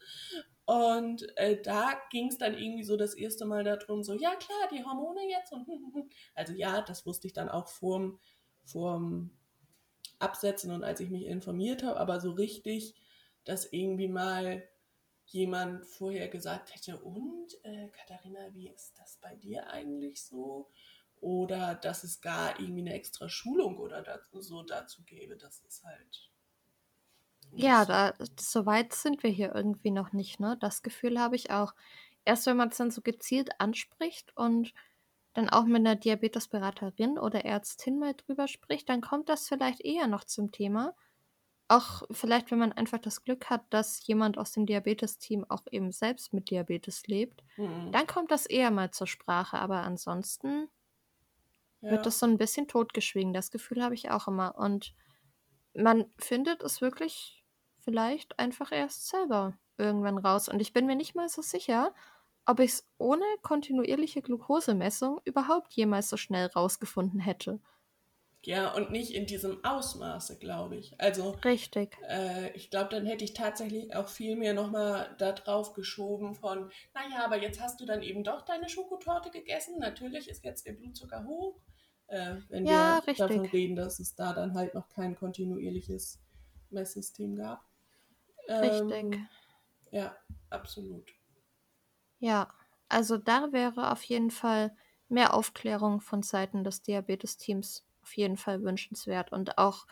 Und 0.66 1.26
äh, 1.38 1.62
da 1.62 1.94
ging 2.10 2.28
es 2.28 2.36
dann 2.36 2.52
irgendwie 2.52 2.84
so 2.84 2.98
das 2.98 3.14
erste 3.14 3.46
Mal 3.46 3.64
darum, 3.64 4.02
so, 4.02 4.12
ja 4.12 4.34
klar, 4.34 4.68
die 4.70 4.84
Hormone 4.84 5.26
jetzt 5.30 5.54
und 5.54 5.66
also 6.34 6.52
ja, 6.52 6.82
das 6.82 7.06
wusste 7.06 7.28
ich 7.28 7.32
dann 7.32 7.48
auch 7.48 7.68
vorm, 7.68 8.20
vorm 8.62 9.30
Absetzen 10.24 10.70
und 10.72 10.84
als 10.84 11.00
ich 11.00 11.10
mich 11.10 11.26
informiert 11.26 11.82
habe, 11.82 12.00
aber 12.00 12.20
so 12.20 12.32
richtig, 12.32 12.94
dass 13.44 13.72
irgendwie 13.72 14.08
mal 14.08 14.62
jemand 15.26 15.86
vorher 15.86 16.28
gesagt 16.28 16.74
hätte, 16.74 16.98
und 16.98 17.48
äh, 17.62 17.88
Katharina, 17.88 18.52
wie 18.52 18.68
ist 18.68 18.94
das 18.98 19.18
bei 19.20 19.34
dir 19.36 19.68
eigentlich 19.68 20.22
so? 20.22 20.70
Oder 21.20 21.74
dass 21.74 22.04
es 22.04 22.20
gar 22.20 22.58
irgendwie 22.60 22.82
eine 22.82 22.94
extra 22.94 23.28
Schulung 23.28 23.78
oder 23.78 24.02
dazu, 24.02 24.40
so 24.40 24.62
dazu 24.62 25.02
gäbe, 25.04 25.36
das 25.36 25.60
ist 25.60 25.84
halt. 25.84 26.30
Ja, 27.52 27.84
da, 27.84 28.14
so 28.38 28.66
weit 28.66 28.92
sind 28.92 29.22
wir 29.22 29.30
hier 29.30 29.54
irgendwie 29.54 29.90
noch 29.90 30.12
nicht, 30.12 30.40
ne? 30.40 30.56
Das 30.60 30.82
Gefühl 30.82 31.20
habe 31.20 31.36
ich 31.36 31.50
auch. 31.50 31.74
Erst 32.24 32.46
wenn 32.46 32.56
man 32.56 32.70
es 32.70 32.78
dann 32.78 32.90
so 32.90 33.00
gezielt 33.00 33.60
anspricht 33.60 34.36
und 34.36 34.72
dann 35.34 35.48
auch 35.50 35.64
mit 35.64 35.76
einer 35.76 35.96
Diabetesberaterin 35.96 37.18
oder 37.18 37.44
Ärztin 37.44 37.98
mal 37.98 38.14
drüber 38.14 38.48
spricht, 38.48 38.88
dann 38.88 39.00
kommt 39.02 39.28
das 39.28 39.48
vielleicht 39.48 39.80
eher 39.80 40.06
noch 40.06 40.24
zum 40.24 40.52
Thema. 40.52 40.94
Auch 41.68 42.02
vielleicht, 42.10 42.50
wenn 42.50 42.58
man 42.58 42.72
einfach 42.72 42.98
das 42.98 43.24
Glück 43.24 43.50
hat, 43.50 43.64
dass 43.70 44.06
jemand 44.06 44.38
aus 44.38 44.52
dem 44.52 44.66
Diabetesteam 44.66 45.44
auch 45.50 45.64
eben 45.70 45.92
selbst 45.92 46.32
mit 46.34 46.50
Diabetes 46.50 47.06
lebt, 47.06 47.44
Mhm. 47.56 47.90
dann 47.92 48.06
kommt 48.06 48.30
das 48.30 48.46
eher 48.46 48.70
mal 48.70 48.90
zur 48.92 49.06
Sprache. 49.06 49.58
Aber 49.58 49.82
ansonsten 49.82 50.68
Ja. 51.80 51.90
wird 51.90 52.06
das 52.06 52.18
so 52.18 52.26
ein 52.26 52.38
bisschen 52.38 52.68
totgeschwiegen. 52.68 53.32
Das 53.32 53.50
Gefühl 53.50 53.82
habe 53.82 53.94
ich 53.94 54.10
auch 54.10 54.28
immer. 54.28 54.56
Und 54.56 54.94
man 55.74 56.06
findet 56.18 56.62
es 56.62 56.80
wirklich 56.80 57.44
vielleicht 57.80 58.38
einfach 58.38 58.72
erst 58.72 59.08
selber 59.08 59.58
irgendwann 59.78 60.18
raus. 60.18 60.48
Und 60.48 60.60
ich 60.60 60.72
bin 60.72 60.86
mir 60.86 60.96
nicht 60.96 61.14
mal 61.14 61.28
so 61.28 61.42
sicher, 61.42 61.94
ob 62.46 62.60
ich 62.60 62.72
es 62.72 62.88
ohne 62.98 63.24
kontinuierliche 63.42 64.22
Glukosemessung 64.22 65.20
überhaupt 65.24 65.72
jemals 65.74 66.08
so 66.10 66.16
schnell 66.16 66.46
rausgefunden 66.46 67.20
hätte. 67.20 67.60
Ja, 68.44 68.74
und 68.74 68.90
nicht 68.90 69.12
in 69.14 69.26
diesem 69.26 69.64
Ausmaße, 69.64 70.38
glaube 70.38 70.76
ich. 70.76 71.00
Also, 71.00 71.38
Richtig. 71.44 71.96
äh, 72.08 72.50
ich 72.56 72.70
glaube, 72.70 72.90
dann 72.90 73.06
hätte 73.06 73.24
ich 73.24 73.32
tatsächlich 73.34 73.94
auch 73.96 74.08
viel 74.08 74.36
mehr 74.36 74.54
nochmal 74.54 75.14
da 75.18 75.32
drauf 75.32 75.72
geschoben 75.74 76.34
von, 76.34 76.70
naja, 76.94 77.24
aber 77.24 77.40
jetzt 77.40 77.60
hast 77.60 77.80
du 77.80 77.86
dann 77.86 78.02
eben 78.02 78.22
doch 78.24 78.42
deine 78.42 78.68
Schokotorte 78.68 79.30
gegessen. 79.30 79.78
Natürlich 79.78 80.28
ist 80.28 80.44
jetzt 80.44 80.66
der 80.66 80.72
Blutzucker 80.74 81.24
hoch. 81.24 81.60
Äh, 82.08 82.36
wenn 82.48 82.68
Ja, 82.68 82.98
wir 82.98 83.02
davon 83.16 83.46
richtig. 83.46 83.52
reden, 83.52 83.76
dass 83.76 83.98
es 83.98 84.14
da 84.14 84.34
dann 84.34 84.54
halt 84.54 84.74
noch 84.74 84.88
kein 84.90 85.16
kontinuierliches 85.16 86.20
Messsystem 86.70 87.36
gab. 87.36 87.64
Richtig. 88.60 89.06
Ähm, 89.10 89.26
ja, 89.90 90.16
absolut. 90.50 91.14
Ja, 92.18 92.52
also 92.88 93.16
da 93.18 93.52
wäre 93.52 93.90
auf 93.90 94.02
jeden 94.04 94.30
Fall 94.30 94.76
mehr 95.08 95.34
Aufklärung 95.34 96.00
von 96.00 96.22
Seiten 96.22 96.64
des 96.64 96.82
Diabetesteams 96.82 97.86
auf 98.02 98.16
jeden 98.16 98.36
Fall 98.36 98.62
wünschenswert. 98.62 99.32
Und 99.32 99.58
auch, 99.58 99.86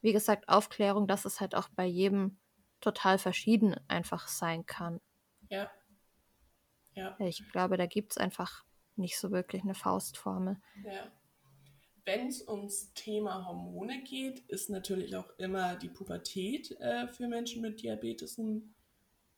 wie 0.00 0.12
gesagt, 0.12 0.48
Aufklärung, 0.48 1.06
dass 1.06 1.24
es 1.24 1.40
halt 1.40 1.54
auch 1.54 1.68
bei 1.68 1.84
jedem 1.84 2.38
total 2.80 3.18
verschieden 3.18 3.76
einfach 3.88 4.28
sein 4.28 4.66
kann. 4.66 5.00
Ja. 5.48 5.70
Ja. 6.94 7.16
Ich 7.18 7.48
glaube, 7.52 7.76
da 7.76 7.86
gibt 7.86 8.12
es 8.12 8.18
einfach 8.18 8.64
nicht 8.96 9.18
so 9.18 9.30
wirklich 9.30 9.62
eine 9.62 9.74
Faustformel. 9.74 10.60
Ja. 10.84 11.10
Wenn 12.04 12.28
es 12.28 12.46
ums 12.46 12.92
Thema 12.94 13.46
Hormone 13.46 14.02
geht, 14.02 14.40
ist 14.48 14.70
natürlich 14.70 15.14
auch 15.16 15.30
immer 15.38 15.76
die 15.76 15.88
Pubertät 15.88 16.72
äh, 16.80 17.06
für 17.08 17.28
Menschen 17.28 17.62
mit 17.62 17.82
Diabetes 17.82 18.38
ein, 18.38 18.74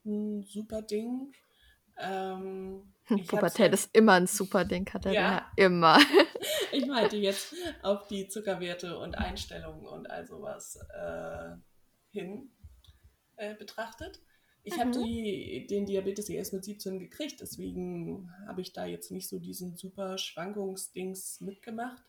ein 0.04 0.42
super 0.44 0.82
Ding. 0.82 1.32
Ähm, 1.98 2.92
hab's 3.08 3.26
Pubertät 3.26 3.60
halt- 3.60 3.74
ist 3.74 3.90
immer 3.96 4.12
ein 4.12 4.26
super 4.26 4.64
Ding, 4.64 4.84
Katharina. 4.84 5.20
Ja. 5.20 5.52
Immer. 5.56 5.98
Ich 6.72 6.86
meinte 6.86 7.16
jetzt 7.16 7.54
auf 7.82 8.08
die 8.08 8.26
Zuckerwerte 8.28 8.98
und 8.98 9.14
Einstellungen 9.16 9.86
und 9.86 10.10
all 10.10 10.26
sowas 10.26 10.76
äh, 10.92 11.50
hin 12.10 12.50
äh, 13.36 13.54
betrachtet. 13.54 14.20
Ich 14.64 14.78
habe 14.78 14.90
den 14.90 15.86
Diabetes 15.86 16.28
erst 16.28 16.52
mit 16.52 16.64
17 16.64 16.98
gekriegt, 16.98 17.40
deswegen 17.40 18.30
habe 18.46 18.60
ich 18.60 18.72
da 18.72 18.86
jetzt 18.86 19.10
nicht 19.10 19.28
so 19.28 19.38
diesen 19.38 19.76
super 19.76 20.18
Schwankungsdings 20.18 21.40
mitgemacht. 21.40 22.02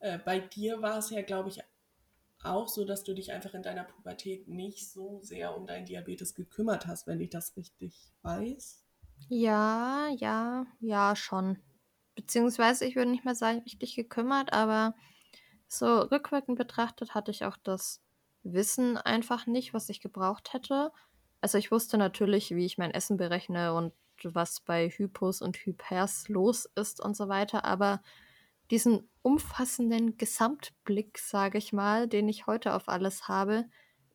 Äh, 0.00 0.18
bei 0.18 0.40
dir 0.40 0.82
war 0.82 0.98
es 0.98 1.10
ja, 1.10 1.22
glaube 1.22 1.48
ich, 1.48 1.60
auch 2.42 2.68
so, 2.68 2.84
dass 2.84 3.04
du 3.04 3.14
dich 3.14 3.32
einfach 3.32 3.54
in 3.54 3.62
deiner 3.62 3.84
Pubertät 3.84 4.46
nicht 4.48 4.90
so 4.90 5.20
sehr 5.22 5.56
um 5.56 5.66
deinen 5.66 5.86
Diabetes 5.86 6.34
gekümmert 6.34 6.86
hast, 6.86 7.06
wenn 7.06 7.20
ich 7.20 7.30
das 7.30 7.56
richtig 7.56 8.12
weiß. 8.22 8.84
Ja, 9.28 10.08
ja, 10.18 10.66
ja, 10.80 11.16
schon. 11.16 11.58
Beziehungsweise, 12.14 12.84
ich 12.86 12.96
würde 12.96 13.10
nicht 13.10 13.24
mal 13.24 13.34
sagen, 13.34 13.60
richtig 13.60 13.96
gekümmert, 13.96 14.52
aber 14.52 14.94
so 15.68 15.86
rückwirkend 16.00 16.58
betrachtet 16.58 17.14
hatte 17.14 17.30
ich 17.30 17.44
auch 17.44 17.56
das 17.62 18.02
Wissen 18.42 18.96
einfach 18.96 19.46
nicht, 19.46 19.74
was 19.74 19.88
ich 19.88 20.00
gebraucht 20.00 20.52
hätte. 20.52 20.92
Also 21.40 21.58
ich 21.58 21.70
wusste 21.72 21.98
natürlich, 21.98 22.50
wie 22.54 22.64
ich 22.66 22.78
mein 22.78 22.92
Essen 22.92 23.16
berechne 23.16 23.74
und 23.74 23.92
was 24.22 24.60
bei 24.60 24.88
Hypos 24.88 25.42
und 25.42 25.56
Hypers 25.58 26.28
los 26.28 26.66
ist 26.76 27.00
und 27.00 27.16
so 27.16 27.28
weiter, 27.28 27.64
aber 27.64 28.02
diesen 28.70 29.08
umfassenden 29.22 30.16
Gesamtblick, 30.18 31.18
sage 31.18 31.58
ich 31.58 31.72
mal, 31.72 32.08
den 32.08 32.28
ich 32.28 32.46
heute 32.46 32.74
auf 32.74 32.88
alles 32.88 33.28
habe, 33.28 33.66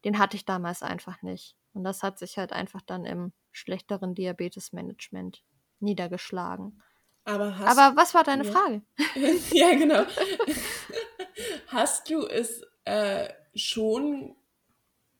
den 0.05 0.17
hatte 0.19 0.37
ich 0.37 0.45
damals 0.45 0.83
einfach 0.83 1.21
nicht. 1.21 1.55
Und 1.73 1.83
das 1.83 2.03
hat 2.03 2.19
sich 2.19 2.37
halt 2.37 2.53
einfach 2.53 2.81
dann 2.81 3.05
im 3.05 3.33
schlechteren 3.51 4.15
Diabetesmanagement 4.15 5.43
niedergeschlagen. 5.79 6.81
Aber, 7.23 7.55
Aber 7.55 7.95
was 7.95 8.13
war 8.13 8.23
deine 8.23 8.45
ja. 8.45 8.51
Frage? 8.51 8.81
ja, 9.51 9.75
genau. 9.75 10.03
Hast 11.67 12.09
du 12.09 12.25
es 12.25 12.63
äh, 12.85 13.29
schon 13.53 14.35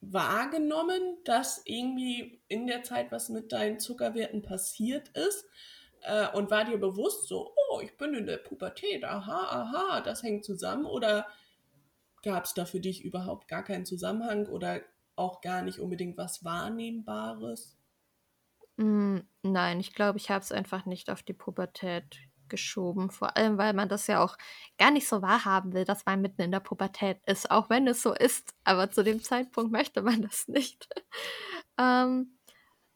wahrgenommen, 0.00 1.18
dass 1.24 1.62
irgendwie 1.64 2.42
in 2.48 2.66
der 2.66 2.82
Zeit 2.82 3.12
was 3.12 3.28
mit 3.28 3.52
deinen 3.52 3.78
Zuckerwerten 3.78 4.42
passiert 4.42 5.08
ist? 5.10 5.46
Äh, 6.02 6.28
und 6.36 6.50
war 6.50 6.64
dir 6.64 6.78
bewusst 6.78 7.28
so, 7.28 7.54
oh, 7.70 7.80
ich 7.80 7.96
bin 7.96 8.14
in 8.14 8.26
der 8.26 8.38
Pubertät, 8.38 9.04
aha, 9.04 9.62
aha, 9.62 10.00
das 10.00 10.24
hängt 10.24 10.44
zusammen? 10.44 10.84
Oder 10.84 11.26
gab 12.24 12.44
es 12.44 12.54
da 12.54 12.64
für 12.64 12.80
dich 12.80 13.04
überhaupt 13.04 13.46
gar 13.46 13.62
keinen 13.62 13.86
Zusammenhang 13.86 14.46
oder 14.46 14.80
auch 15.14 15.40
gar 15.40 15.62
nicht 15.62 15.78
unbedingt 15.78 16.18
was 16.18 16.44
Wahrnehmbares? 16.44 17.76
Mm, 18.76 19.18
nein, 19.42 19.80
ich 19.80 19.94
glaube, 19.94 20.18
ich 20.18 20.30
habe 20.30 20.40
es 20.40 20.52
einfach 20.52 20.86
nicht 20.86 21.10
auf 21.10 21.22
die 21.22 21.34
Pubertät 21.34 22.18
geschoben. 22.48 23.10
Vor 23.10 23.36
allem, 23.36 23.58
weil 23.58 23.72
man 23.74 23.88
das 23.88 24.06
ja 24.06 24.22
auch 24.22 24.36
gar 24.78 24.90
nicht 24.90 25.08
so 25.08 25.22
wahrhaben 25.22 25.72
will, 25.72 25.84
dass 25.84 26.04
man 26.06 26.20
mitten 26.20 26.42
in 26.42 26.52
der 26.52 26.60
Pubertät 26.60 27.18
ist, 27.26 27.50
auch 27.50 27.70
wenn 27.70 27.86
es 27.88 28.02
so 28.02 28.14
ist. 28.14 28.54
Aber 28.64 28.90
zu 28.90 29.02
dem 29.04 29.22
Zeitpunkt 29.22 29.72
möchte 29.72 30.02
man 30.02 30.22
das 30.22 30.48
nicht. 30.48 30.88
ähm, 31.78 32.38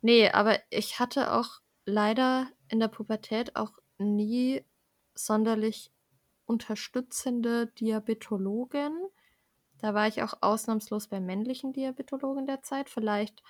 nee, 0.02 0.30
aber 0.30 0.58
ich 0.70 1.00
hatte 1.00 1.32
auch 1.32 1.60
leider 1.86 2.48
in 2.68 2.80
der 2.80 2.88
Pubertät 2.88 3.56
auch 3.56 3.72
nie 3.98 4.64
sonderlich 5.14 5.90
unterstützende 6.46 7.68
Diabetologen. 7.68 8.92
Da 9.78 9.94
war 9.94 10.08
ich 10.08 10.22
auch 10.22 10.34
ausnahmslos 10.42 11.08
bei 11.08 11.20
männlichen 11.20 11.72
Diabetologen 11.72 12.46
der 12.46 12.62
Zeit. 12.62 12.90
Vielleicht 12.90 13.42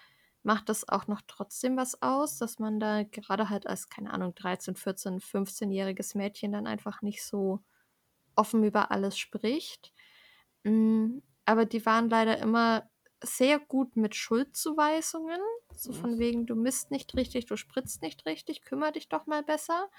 macht 0.47 0.69
das 0.69 0.89
auch 0.89 1.09
noch 1.09 1.23
trotzdem 1.27 1.77
was 1.77 2.03
aus, 2.03 2.39
dass 2.39 2.61
man 2.61 2.79
da 2.79 3.03
gerade 3.03 3.51
halt 3.51 3.67
als, 3.67 3.89
keine 3.89 4.13
Ahnung, 4.13 4.35
13, 4.35 4.77
14, 4.77 5.21
15-jähriges 5.21 6.17
Mädchen 6.17 6.53
dann 6.53 6.69
einfach 6.69 7.03
nicht 7.03 7.25
so 7.25 7.65
offen 8.37 8.63
über 8.63 8.93
alles 8.93 9.19
spricht. 9.19 9.93
Mm, 10.63 11.19
aber 11.47 11.65
die 11.67 11.85
waren 11.85 12.09
leider 12.09 12.39
immer 12.39 12.89
sehr 13.23 13.59
gut 13.59 13.97
mit 13.97 14.15
Schuldzuweisungen. 14.15 15.41
So 15.75 15.93
von 15.93 16.19
wegen, 16.21 16.47
du 16.47 16.55
misst 16.55 16.93
nicht 16.93 17.17
richtig, 17.17 17.47
du 17.47 17.57
spritzt 17.57 18.03
nicht 18.03 18.25
richtig, 18.25 18.63
kümmere 18.63 18.93
dich 18.93 19.09
doch 19.09 19.27
mal 19.27 19.43
besser. 19.43 19.91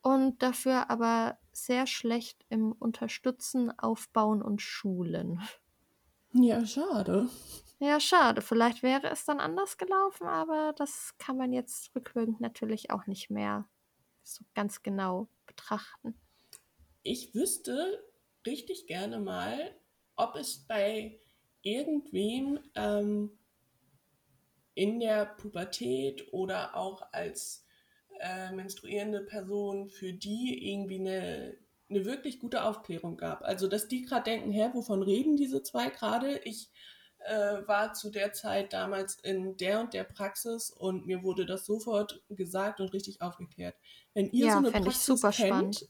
Und 0.00 0.42
dafür 0.42 0.88
aber 0.90 1.38
sehr 1.52 1.86
schlecht 1.86 2.46
im 2.48 2.72
Unterstützen, 2.72 3.78
Aufbauen 3.78 4.42
und 4.42 4.62
Schulen. 4.62 5.42
Ja, 6.34 6.64
schade. 6.64 7.28
Ja, 7.78 8.00
schade. 8.00 8.40
Vielleicht 8.40 8.82
wäre 8.82 9.08
es 9.10 9.24
dann 9.24 9.38
anders 9.38 9.76
gelaufen, 9.76 10.26
aber 10.26 10.74
das 10.76 11.14
kann 11.18 11.36
man 11.36 11.52
jetzt 11.52 11.94
rückwirkend 11.94 12.40
natürlich 12.40 12.90
auch 12.90 13.06
nicht 13.06 13.30
mehr 13.30 13.68
so 14.22 14.44
ganz 14.54 14.82
genau 14.82 15.28
betrachten. 15.46 16.18
Ich 17.02 17.34
wüsste 17.34 18.02
richtig 18.46 18.86
gerne 18.86 19.18
mal, 19.18 19.76
ob 20.16 20.36
es 20.36 20.66
bei 20.66 21.20
irgendwem 21.62 22.60
ähm, 22.74 23.38
in 24.74 25.00
der 25.00 25.26
Pubertät 25.26 26.32
oder 26.32 26.76
auch 26.76 27.12
als 27.12 27.66
äh, 28.20 28.52
menstruierende 28.52 29.20
Person 29.20 29.90
für 29.90 30.12
die 30.12 30.70
irgendwie 30.72 31.00
eine, 31.00 31.56
eine 31.90 32.04
wirklich 32.04 32.40
gute 32.40 32.64
Aufklärung 32.64 33.16
gab. 33.16 33.42
Also, 33.42 33.68
dass 33.68 33.88
die 33.88 34.02
gerade 34.02 34.30
denken, 34.30 34.50
hä, 34.50 34.70
wovon 34.72 35.02
reden 35.02 35.36
diese 35.36 35.62
zwei 35.62 35.90
gerade? 35.90 36.38
Ich 36.44 36.70
äh, 37.26 37.66
war 37.68 37.92
zu 37.94 38.10
der 38.10 38.32
Zeit 38.32 38.72
damals 38.72 39.16
in 39.16 39.56
der 39.56 39.80
und 39.80 39.94
der 39.94 40.04
Praxis 40.04 40.70
und 40.70 41.06
mir 41.06 41.22
wurde 41.22 41.46
das 41.46 41.66
sofort 41.66 42.22
gesagt 42.30 42.80
und 42.80 42.92
richtig 42.92 43.22
aufgeklärt. 43.22 43.76
Wenn 44.14 44.30
ihr 44.30 44.48
Ja, 44.48 44.52
so 44.52 44.58
eine 44.58 44.72
Praxis 44.72 45.04
super 45.06 45.32
kennt 45.32 45.76
spannend. 45.76 45.88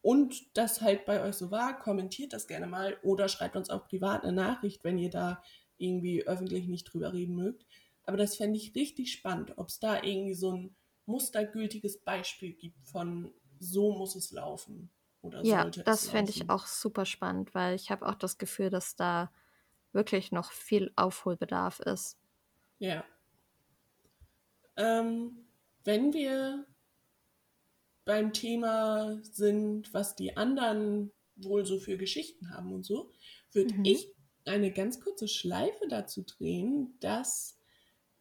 und 0.00 0.56
das 0.56 0.80
halt 0.80 1.04
bei 1.06 1.22
euch 1.22 1.36
so 1.36 1.50
war, 1.50 1.78
kommentiert 1.78 2.32
das 2.32 2.46
gerne 2.48 2.66
mal 2.66 2.98
oder 3.02 3.28
schreibt 3.28 3.56
uns 3.56 3.70
auch 3.70 3.86
privat 3.86 4.24
eine 4.24 4.32
Nachricht, 4.32 4.82
wenn 4.84 4.98
ihr 4.98 5.10
da 5.10 5.42
irgendwie 5.78 6.26
öffentlich 6.26 6.66
nicht 6.66 6.84
drüber 6.84 7.12
reden 7.12 7.36
mögt. 7.36 7.66
Aber 8.04 8.16
das 8.16 8.36
fände 8.36 8.58
ich 8.58 8.74
richtig 8.74 9.12
spannend, 9.12 9.58
ob 9.58 9.68
es 9.68 9.78
da 9.78 10.02
irgendwie 10.02 10.34
so 10.34 10.52
ein 10.52 10.76
mustergültiges 11.06 11.98
Beispiel 11.98 12.52
gibt 12.54 12.86
von 12.86 13.32
so 13.60 13.92
muss 13.92 14.16
es 14.16 14.32
laufen 14.32 14.90
oder 15.20 15.44
Ja, 15.44 15.66
das 15.84 16.08
fände 16.08 16.30
ich 16.30 16.48
auch 16.48 16.66
super 16.66 17.04
spannend, 17.04 17.54
weil 17.54 17.74
ich 17.74 17.90
habe 17.90 18.06
auch 18.08 18.14
das 18.14 18.38
Gefühl, 18.38 18.70
dass 18.70 18.94
da 18.96 19.30
wirklich 19.92 20.32
noch 20.32 20.52
viel 20.52 20.92
Aufholbedarf 20.96 21.80
ist. 21.80 22.18
Ja. 22.78 23.04
Ähm, 24.76 25.46
wenn 25.84 26.12
wir 26.12 26.66
beim 28.04 28.32
Thema 28.32 29.18
sind, 29.22 29.92
was 29.94 30.16
die 30.16 30.36
anderen 30.36 31.12
wohl 31.36 31.64
so 31.64 31.78
für 31.78 31.96
Geschichten 31.96 32.50
haben 32.50 32.72
und 32.72 32.84
so, 32.84 33.12
würde 33.52 33.74
Mhm. 33.74 33.84
ich 33.84 34.08
eine 34.44 34.72
ganz 34.72 35.00
kurze 35.00 35.28
Schleife 35.28 35.86
dazu 35.88 36.22
drehen, 36.22 36.96
dass 37.00 37.58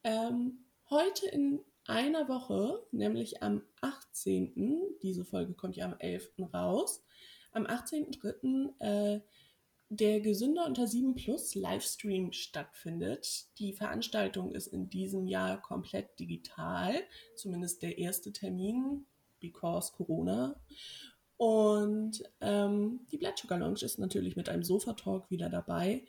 ähm, 0.03 0.65
heute 0.89 1.27
in 1.27 1.61
einer 1.85 2.27
Woche, 2.27 2.85
nämlich 2.91 3.41
am 3.41 3.63
18., 3.81 4.81
diese 5.01 5.25
Folge 5.25 5.53
kommt 5.53 5.75
ja 5.75 5.85
am 5.85 5.95
11. 5.97 6.33
raus, 6.53 7.03
am 7.51 7.65
18.03. 7.65 8.73
Äh, 8.79 9.21
der 9.93 10.21
Gesünder 10.21 10.65
unter 10.65 10.87
7 10.87 11.15
Plus 11.15 11.53
Livestream 11.53 12.31
stattfindet. 12.31 13.47
Die 13.59 13.73
Veranstaltung 13.73 14.53
ist 14.53 14.67
in 14.67 14.89
diesem 14.89 15.27
Jahr 15.27 15.61
komplett 15.61 16.17
digital, 16.17 16.93
zumindest 17.35 17.81
der 17.81 17.97
erste 17.97 18.31
Termin, 18.31 19.05
because 19.41 19.91
Corona. 19.91 20.55
Und 21.35 22.23
ähm, 22.39 23.01
die 23.11 23.17
Blood 23.17 23.37
Sugar 23.37 23.59
Lounge 23.59 23.81
ist 23.81 23.99
natürlich 23.99 24.37
mit 24.37 24.47
einem 24.47 24.63
Sofa-Talk 24.63 25.29
wieder 25.29 25.49
dabei. 25.49 26.05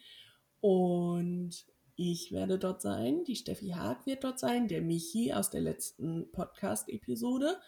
Und 0.61 1.67
ich 1.97 2.31
werde 2.31 2.61
dort 2.61 2.83
sein, 2.83 3.25
die 3.25 3.35
Steffi 3.35 3.71
Haag 3.71 4.07
wird 4.07 4.23
dort 4.23 4.39
sein, 4.39 4.69
der 4.69 4.83
Michi 4.83 5.33
aus 5.33 5.51
der 5.51 5.61
letzten 5.61 6.31
Podcast-Episode 6.31 7.61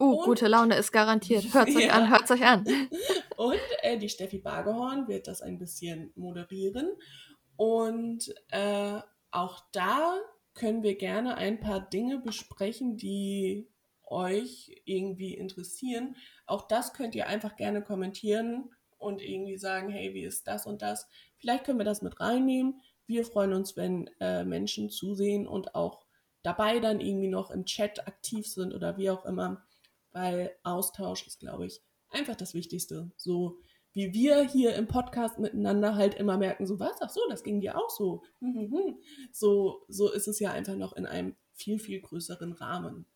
Uh, 0.00 0.18
Und- 0.18 0.24
gute 0.26 0.46
Laune 0.48 0.76
ist 0.76 0.92
garantiert. 0.92 1.44
Hört's 1.54 1.74
euch 1.76 1.86
Ja. 1.86 1.92
an, 1.94 2.10
hört's 2.10 2.30
euch 2.30 2.44
an. 2.44 2.64
Und 3.36 3.58
äh, 3.82 3.98
die 3.98 4.08
Steffi 4.08 4.38
Bargehorn 4.38 5.08
wird 5.08 5.26
das 5.26 5.42
ein 5.42 5.58
bisschen 5.58 6.12
moderieren. 6.14 6.90
Und 7.56 8.32
äh, 8.50 9.00
auch 9.30 9.60
da 9.72 10.18
können 10.54 10.82
wir 10.82 10.96
gerne 10.96 11.36
ein 11.36 11.60
paar 11.60 11.80
Dinge 11.80 12.18
besprechen, 12.18 12.96
die 12.96 13.68
euch 14.04 14.80
irgendwie 14.84 15.34
interessieren. 15.34 16.16
Auch 16.46 16.66
das 16.68 16.92
könnt 16.94 17.14
ihr 17.14 17.26
einfach 17.26 17.56
gerne 17.56 17.82
kommentieren 17.82 18.70
und 18.96 19.20
irgendwie 19.22 19.58
sagen, 19.58 19.90
hey, 19.90 20.14
wie 20.14 20.22
ist 20.24 20.46
das 20.48 20.66
und 20.66 20.82
das? 20.82 21.08
Vielleicht 21.36 21.64
können 21.64 21.78
wir 21.78 21.84
das 21.84 22.02
mit 22.02 22.18
reinnehmen. 22.20 22.80
Wir 23.06 23.24
freuen 23.24 23.52
uns, 23.52 23.76
wenn 23.76 24.08
äh, 24.20 24.44
Menschen 24.44 24.90
zusehen 24.90 25.46
und 25.46 25.74
auch 25.74 26.04
dabei 26.42 26.78
dann 26.80 27.00
irgendwie 27.00 27.28
noch 27.28 27.50
im 27.50 27.64
Chat 27.64 28.06
aktiv 28.06 28.46
sind 28.46 28.72
oder 28.74 28.96
wie 28.96 29.10
auch 29.10 29.24
immer, 29.24 29.64
weil 30.12 30.52
Austausch 30.62 31.26
ist, 31.26 31.40
glaube 31.40 31.66
ich, 31.66 31.82
einfach 32.10 32.36
das 32.36 32.54
Wichtigste. 32.54 33.10
So 33.16 33.58
wie 33.92 34.12
wir 34.12 34.42
hier 34.42 34.74
im 34.76 34.86
Podcast 34.86 35.38
miteinander 35.38 35.96
halt 35.96 36.14
immer 36.14 36.36
merken, 36.36 36.66
so 36.66 36.78
was, 36.78 37.00
ach 37.00 37.10
so, 37.10 37.20
das 37.30 37.42
ging 37.42 37.60
dir 37.60 37.76
auch 37.76 37.90
so. 37.90 38.22
Hm, 38.40 38.54
hm, 38.54 38.72
hm. 38.72 38.98
So, 39.32 39.84
so 39.88 40.12
ist 40.12 40.28
es 40.28 40.38
ja 40.38 40.52
einfach 40.52 40.76
noch 40.76 40.92
in 40.92 41.06
einem 41.06 41.36
viel, 41.52 41.78
viel 41.78 42.00
größeren 42.00 42.52
Rahmen. 42.52 43.06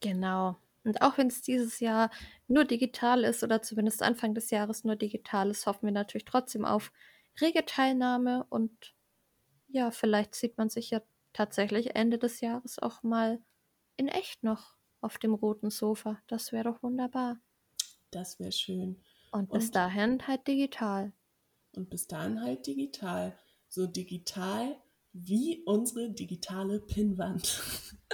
Genau. 0.00 0.56
Und 0.82 1.02
auch 1.02 1.18
wenn 1.18 1.28
es 1.28 1.42
dieses 1.42 1.78
Jahr 1.78 2.10
nur 2.48 2.64
digital 2.64 3.22
ist 3.22 3.44
oder 3.44 3.62
zumindest 3.62 4.02
Anfang 4.02 4.34
des 4.34 4.50
Jahres 4.50 4.82
nur 4.82 4.96
digital 4.96 5.50
ist, 5.50 5.66
hoffen 5.66 5.86
wir 5.86 5.92
natürlich 5.92 6.24
trotzdem 6.24 6.64
auf 6.64 6.90
rege 7.40 7.64
Teilnahme 7.64 8.46
und 8.48 8.94
ja, 9.68 9.90
vielleicht 9.90 10.34
sieht 10.34 10.58
man 10.58 10.68
sich 10.68 10.90
ja 10.90 11.00
tatsächlich 11.32 11.94
Ende 11.94 12.18
des 12.18 12.40
Jahres 12.40 12.78
auch 12.78 13.02
mal 13.02 13.40
in 13.96 14.08
echt 14.08 14.42
noch 14.42 14.74
auf 15.00 15.18
dem 15.18 15.34
roten 15.34 15.70
Sofa. 15.70 16.20
Das 16.26 16.52
wäre 16.52 16.64
doch 16.64 16.82
wunderbar. 16.82 17.36
Das 18.10 18.38
wäre 18.38 18.52
schön. 18.52 19.00
Und 19.32 19.50
bis 19.50 19.66
Und- 19.66 19.74
dahin 19.76 20.26
halt 20.26 20.46
digital. 20.46 21.12
Und 21.76 21.88
bis 21.90 22.06
dahin 22.08 22.42
halt 22.42 22.66
digital. 22.66 23.38
So 23.68 23.86
digital 23.86 24.76
wie 25.12 25.62
unsere 25.64 26.10
digitale 26.10 26.80
Pinnwand. 26.80 27.62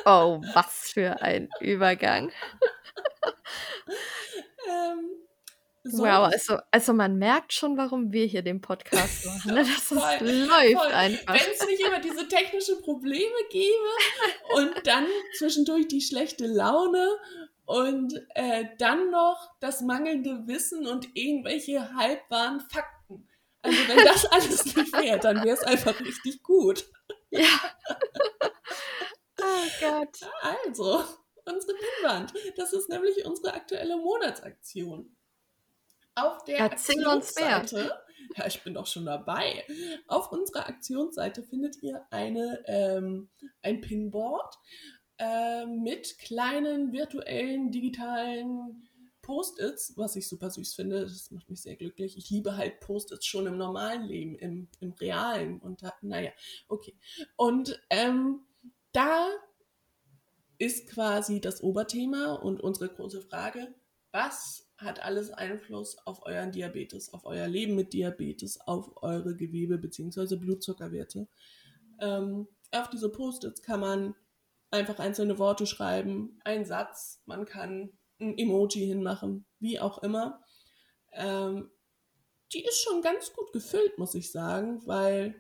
Oh, 0.04 0.40
was 0.54 0.90
für 0.92 1.22
ein 1.22 1.48
Übergang. 1.60 2.30
ähm, 4.68 5.10
so 5.90 6.02
wow, 6.02 6.32
ist- 6.32 6.50
also, 6.50 6.62
also 6.70 6.92
man 6.92 7.16
merkt 7.16 7.52
schon, 7.52 7.76
warum 7.76 8.12
wir 8.12 8.26
hier 8.26 8.42
den 8.42 8.60
Podcast 8.60 9.24
machen. 9.26 9.54
Ne? 9.54 9.60
Das 9.60 9.68
ist, 9.68 9.84
Voll, 9.88 9.98
läuft 10.28 10.82
voll. 10.82 10.92
einfach. 10.92 11.34
Wenn 11.34 11.52
es 11.52 11.66
nicht 11.66 11.80
immer 11.80 12.00
diese 12.00 12.28
technischen 12.28 12.80
Probleme 12.82 13.34
gäbe 13.50 14.54
und 14.56 14.86
dann 14.86 15.06
zwischendurch 15.38 15.88
die 15.88 16.00
schlechte 16.00 16.46
Laune 16.46 17.08
und 17.64 18.14
äh, 18.34 18.64
dann 18.78 19.10
noch 19.10 19.50
das 19.60 19.80
mangelnde 19.80 20.46
Wissen 20.46 20.86
und 20.86 21.08
irgendwelche 21.14 21.92
halbwahren 21.94 22.60
Fakten. 22.60 23.28
Also 23.62 23.78
wenn 23.88 24.04
das 24.04 24.24
alles 24.30 24.64
nicht 24.76 24.92
wäre, 24.92 25.18
dann 25.18 25.42
wäre 25.44 25.56
es 25.56 25.62
einfach 25.64 25.98
richtig 26.00 26.42
gut. 26.42 26.84
Ja. 27.30 27.48
oh 29.40 29.66
Gott. 29.80 30.18
Also, 30.42 31.04
unsere 31.44 31.74
Pinnwand. 31.76 32.32
Das 32.56 32.72
ist 32.72 32.88
nämlich 32.88 33.24
unsere 33.24 33.54
aktuelle 33.54 33.96
Monatsaktion. 33.96 35.15
Auf 36.16 36.44
der 36.44 36.58
Erzähl. 36.58 37.06
Aktionsseite, 37.06 37.92
ja, 38.36 38.46
ich 38.46 38.62
bin 38.62 38.74
doch 38.74 38.86
schon 38.86 39.06
dabei. 39.06 39.64
Auf 40.08 40.32
unserer 40.32 40.66
Aktionsseite 40.66 41.42
findet 41.42 41.82
ihr 41.82 42.06
eine, 42.10 42.62
ähm, 42.66 43.28
ein 43.62 43.80
Pinboard 43.80 44.58
äh, 45.18 45.66
mit 45.66 46.18
kleinen 46.18 46.92
virtuellen, 46.92 47.70
digitalen 47.70 48.88
Post-its, 49.22 49.94
was 49.96 50.16
ich 50.16 50.28
super 50.28 50.50
süß 50.50 50.74
finde. 50.74 51.02
Das 51.02 51.30
macht 51.30 51.50
mich 51.50 51.62
sehr 51.62 51.76
glücklich. 51.76 52.16
Ich 52.16 52.30
liebe 52.30 52.56
halt 52.56 52.80
Post-its 52.80 53.26
schon 53.26 53.46
im 53.46 53.58
normalen 53.58 54.04
Leben, 54.04 54.36
im, 54.36 54.68
im 54.80 54.92
realen. 54.92 55.60
Und 55.60 55.82
da, 55.82 55.92
naja, 56.00 56.30
okay. 56.68 56.96
Und 57.36 57.80
ähm, 57.90 58.40
da 58.92 59.28
ist 60.58 60.88
quasi 60.88 61.40
das 61.40 61.62
Oberthema 61.62 62.34
und 62.34 62.62
unsere 62.62 62.88
große 62.88 63.20
Frage, 63.20 63.74
was 64.12 64.65
hat 64.78 65.02
alles 65.02 65.30
Einfluss 65.30 65.98
auf 66.06 66.24
euren 66.26 66.52
Diabetes, 66.52 67.12
auf 67.12 67.24
euer 67.24 67.48
Leben 67.48 67.74
mit 67.74 67.92
Diabetes, 67.92 68.60
auf 68.60 69.02
eure 69.02 69.34
Gewebe- 69.34 69.78
bzw. 69.78 70.36
Blutzuckerwerte? 70.36 71.28
Ähm, 72.00 72.46
auf 72.72 72.90
diese 72.90 73.08
Post-its 73.08 73.62
kann 73.62 73.80
man 73.80 74.14
einfach 74.70 74.98
einzelne 74.98 75.38
Worte 75.38 75.66
schreiben, 75.66 76.38
einen 76.44 76.64
Satz, 76.64 77.22
man 77.26 77.46
kann 77.46 77.92
ein 78.20 78.36
Emoji 78.36 78.86
hinmachen, 78.86 79.46
wie 79.60 79.80
auch 79.80 80.02
immer. 80.02 80.42
Ähm, 81.12 81.70
die 82.52 82.64
ist 82.64 82.82
schon 82.82 83.02
ganz 83.02 83.32
gut 83.32 83.52
gefüllt, 83.52 83.98
muss 83.98 84.14
ich 84.14 84.30
sagen, 84.30 84.86
weil, 84.86 85.34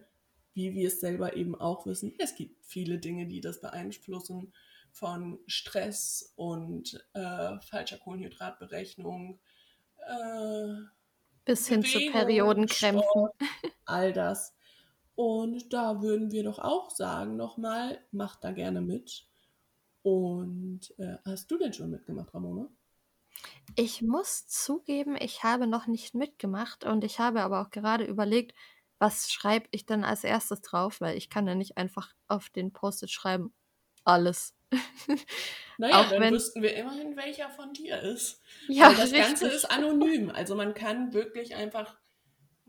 wie 0.54 0.74
wir 0.74 0.88
es 0.88 1.00
selber 1.00 1.36
eben 1.36 1.54
auch 1.54 1.86
wissen, 1.86 2.14
es 2.18 2.34
gibt 2.34 2.64
viele 2.64 2.98
Dinge, 2.98 3.26
die 3.26 3.40
das 3.40 3.60
beeinflussen, 3.60 4.52
von 4.96 5.38
Stress 5.46 6.32
und 6.36 6.98
äh, 7.12 7.60
falscher 7.60 7.98
Kohlenhydratberechnung, 7.98 9.38
äh, 9.98 10.68
Bis 11.44 11.68
hin 11.68 11.82
zu 11.84 11.98
Bewegung, 11.98 12.12
Periodenkrämpfen. 12.12 13.04
Sport, 13.04 13.34
all 13.84 14.12
das. 14.14 14.54
Und 15.14 15.72
da 15.72 16.00
würden 16.00 16.30
wir 16.30 16.44
doch 16.44 16.58
auch 16.58 16.90
sagen, 16.90 17.36
nochmal, 17.36 18.02
macht 18.10 18.42
da 18.42 18.52
gerne 18.52 18.80
mit. 18.80 19.26
Und 20.02 20.94
äh, 20.98 21.16
hast 21.26 21.50
du 21.50 21.58
denn 21.58 21.74
schon 21.74 21.90
mitgemacht, 21.90 22.32
Ramona? 22.32 22.68
Ich 23.74 24.00
muss 24.00 24.46
zugeben, 24.46 25.16
ich 25.20 25.44
habe 25.44 25.66
noch 25.66 25.86
nicht 25.86 26.14
mitgemacht 26.14 26.84
und 26.84 27.04
ich 27.04 27.18
habe 27.18 27.42
aber 27.42 27.60
auch 27.60 27.70
gerade 27.70 28.04
überlegt, 28.04 28.54
was 28.98 29.30
schreibe 29.30 29.68
ich 29.72 29.84
denn 29.84 30.04
als 30.04 30.24
erstes 30.24 30.62
drauf, 30.62 31.02
weil 31.02 31.18
ich 31.18 31.28
kann 31.28 31.46
ja 31.46 31.54
nicht 31.54 31.76
einfach 31.76 32.14
auf 32.28 32.48
den 32.48 32.72
Post-it 32.72 33.10
schreiben, 33.10 33.52
alles. 34.04 34.55
Naja, 35.78 36.00
Auch 36.00 36.08
dann 36.10 36.22
wenn- 36.22 36.32
wüssten 36.34 36.62
wir 36.62 36.74
immerhin, 36.74 37.16
welcher 37.16 37.50
von 37.50 37.72
dir 37.74 38.00
ist. 38.00 38.40
ja, 38.68 38.86
Weil 38.88 38.94
das 38.96 39.12
Ganze 39.12 39.44
richtig. 39.44 39.52
ist 39.52 39.64
anonym. 39.66 40.30
Also 40.30 40.54
man 40.54 40.72
kann 40.72 41.12
wirklich 41.12 41.54
einfach, 41.54 41.98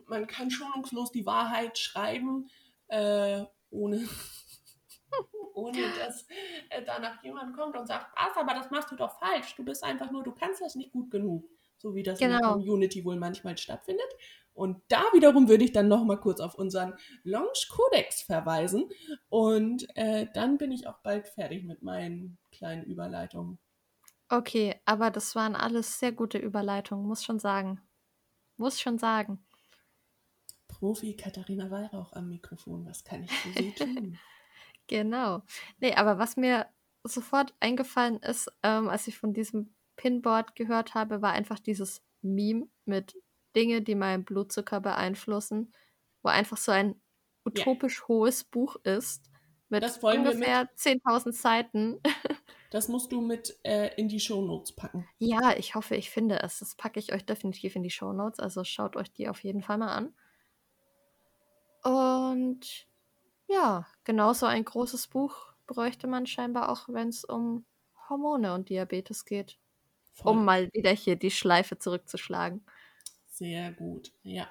man 0.08 0.28
kann 0.28 0.52
schonungslos 0.52 1.12
die 1.14 1.26
Wahrheit 1.26 1.78
schreiben, 1.78 2.50
äh, 2.88 3.46
ohne, 3.70 4.08
ohne 5.54 5.82
dass 5.98 6.28
äh, 6.70 6.84
danach 6.86 7.24
jemand 7.24 7.56
kommt 7.56 7.78
und 7.78 7.88
sagt, 7.88 8.08
was, 8.18 8.36
aber 8.36 8.54
das 8.56 8.72
machst 8.72 8.92
du 8.92 8.96
doch 8.98 9.18
falsch. 9.20 9.56
Du 9.56 9.64
bist 9.64 9.84
einfach 9.86 10.12
nur, 10.12 10.24
du 10.24 10.34
kannst 10.34 10.62
das 10.62 10.76
nicht 10.76 10.92
gut 10.92 11.10
genug. 11.10 11.50
So 11.78 11.96
wie 11.96 12.04
das 12.04 12.22
in 12.22 12.30
der 12.30 12.40
Genau. 12.40 12.54
Community 12.54 13.06
wohl 13.06 13.18
manchmal 13.18 13.58
stattfindet. 13.58 14.06
Und 14.54 14.82
da 14.88 15.04
wiederum 15.14 15.48
würde 15.50 15.64
ich 15.64 15.72
dann 15.72 15.88
nochmal 15.88 16.20
kurz 16.20 16.40
auf 16.40 16.56
unseren 16.56 16.96
Launch 17.24 17.68
Codex 17.70 18.24
verweisen. 18.24 18.90
Und 19.30 19.88
äh, 19.96 20.28
dann 20.34 20.58
bin 20.58 20.72
ich 20.72 20.88
auch 20.88 20.98
bald 21.04 21.28
fertig 21.28 21.64
mit 21.64 21.84
meinen 21.84 22.40
kleinen 22.52 22.84
Überleitungen. 22.84 23.60
Okay, 24.30 24.76
aber 24.86 25.10
das 25.12 25.36
waren 25.36 25.56
alles 25.56 26.00
sehr 26.00 26.12
gute 26.12 26.38
Überleitungen, 26.38 27.06
muss 27.08 27.24
schon 27.24 27.40
sagen. 27.40 27.82
Muss 28.58 28.82
schon 28.82 28.98
sagen. 28.98 29.46
Profi 30.68 31.16
Katharina 31.16 31.70
Weihrauch 31.70 32.14
am 32.14 32.30
Mikrofon. 32.30 32.86
Was 32.86 33.04
kann 33.04 33.24
ich 33.24 33.32
für 33.32 33.52
Sie 33.52 33.74
tun? 33.74 34.18
Genau. 34.88 35.44
Nee, 35.80 35.94
aber 35.96 36.18
was 36.18 36.38
mir 36.38 36.68
sofort 37.04 37.54
eingefallen 37.60 38.18
ist, 38.22 38.50
ähm, 38.64 38.88
als 38.90 39.08
ich 39.08 39.18
von 39.18 39.34
diesem 39.34 39.76
Pinboard 39.98 40.56
gehört 40.56 40.94
habe, 40.94 41.22
war 41.22 41.34
einfach 41.34 41.60
dieses 41.60 42.02
Meme 42.22 42.68
mit 42.86 43.16
Dinge, 43.56 43.82
die 43.82 43.96
meinen 43.96 44.24
Blutzucker 44.24 44.80
beeinflussen, 44.80 45.74
wo 46.24 46.30
einfach 46.30 46.58
so 46.58 46.72
ein 46.72 47.02
utopisch 47.46 48.08
hohes 48.08 48.44
Buch 48.44 48.78
ist 48.84 49.30
mit 49.70 49.84
ungefähr 50.02 50.70
10.000 50.76 51.34
Seiten. 51.34 52.00
Das 52.70 52.90
musst 52.90 53.14
du 53.14 53.22
mit 53.22 53.58
äh, 53.64 53.96
in 53.96 54.10
die 54.10 54.20
Shownotes 54.20 54.74
packen. 54.74 55.08
Ja, 55.20 55.56
ich 55.58 55.76
hoffe, 55.76 55.96
ich 55.96 56.10
finde 56.10 56.42
es. 56.42 56.60
Das 56.60 56.76
packe 56.76 57.00
ich 57.00 57.14
euch 57.14 57.26
definitiv 57.26 57.78
in 57.78 57.84
die 57.84 57.90
Show 57.90 58.12
Notes. 58.12 58.42
Also 58.42 58.66
schaut 58.66 58.98
euch 58.98 59.10
die 59.14 59.30
auf 59.30 59.42
jeden 59.42 59.62
Fall 59.62 59.78
mal 59.78 59.94
an. 59.94 60.14
Und 61.82 62.88
ja, 63.48 63.88
genauso 64.04 64.48
ein 64.48 64.66
großes 64.66 65.08
Buch 65.08 65.54
bräuchte 65.66 66.08
man 66.08 66.28
scheinbar 66.28 66.68
auch, 66.70 66.90
wenn 66.90 67.08
es 67.08 67.24
um 67.24 67.66
Hormone 68.10 68.54
und 68.54 68.68
Diabetes 68.68 69.24
geht. 69.24 69.58
Voll. 70.18 70.32
Um 70.32 70.46
mal 70.46 70.70
wieder 70.74 70.92
hier 70.92 71.16
die 71.16 71.32
Schleife 71.32 71.78
zurückzuschlagen. 71.78 72.66
Sehr 73.28 73.72
gut. 73.74 74.12
Ja. 74.24 74.48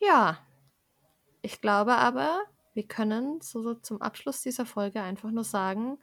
Ja, 0.00 0.38
ich 1.42 1.60
glaube 1.60 1.96
aber, 1.96 2.40
wir 2.72 2.86
können 2.88 3.40
so, 3.42 3.62
so 3.62 3.74
zum 3.74 4.00
Abschluss 4.00 4.40
dieser 4.40 4.64
Folge 4.66 5.02
einfach 5.02 5.30
nur 5.30 5.44
sagen, 5.44 5.98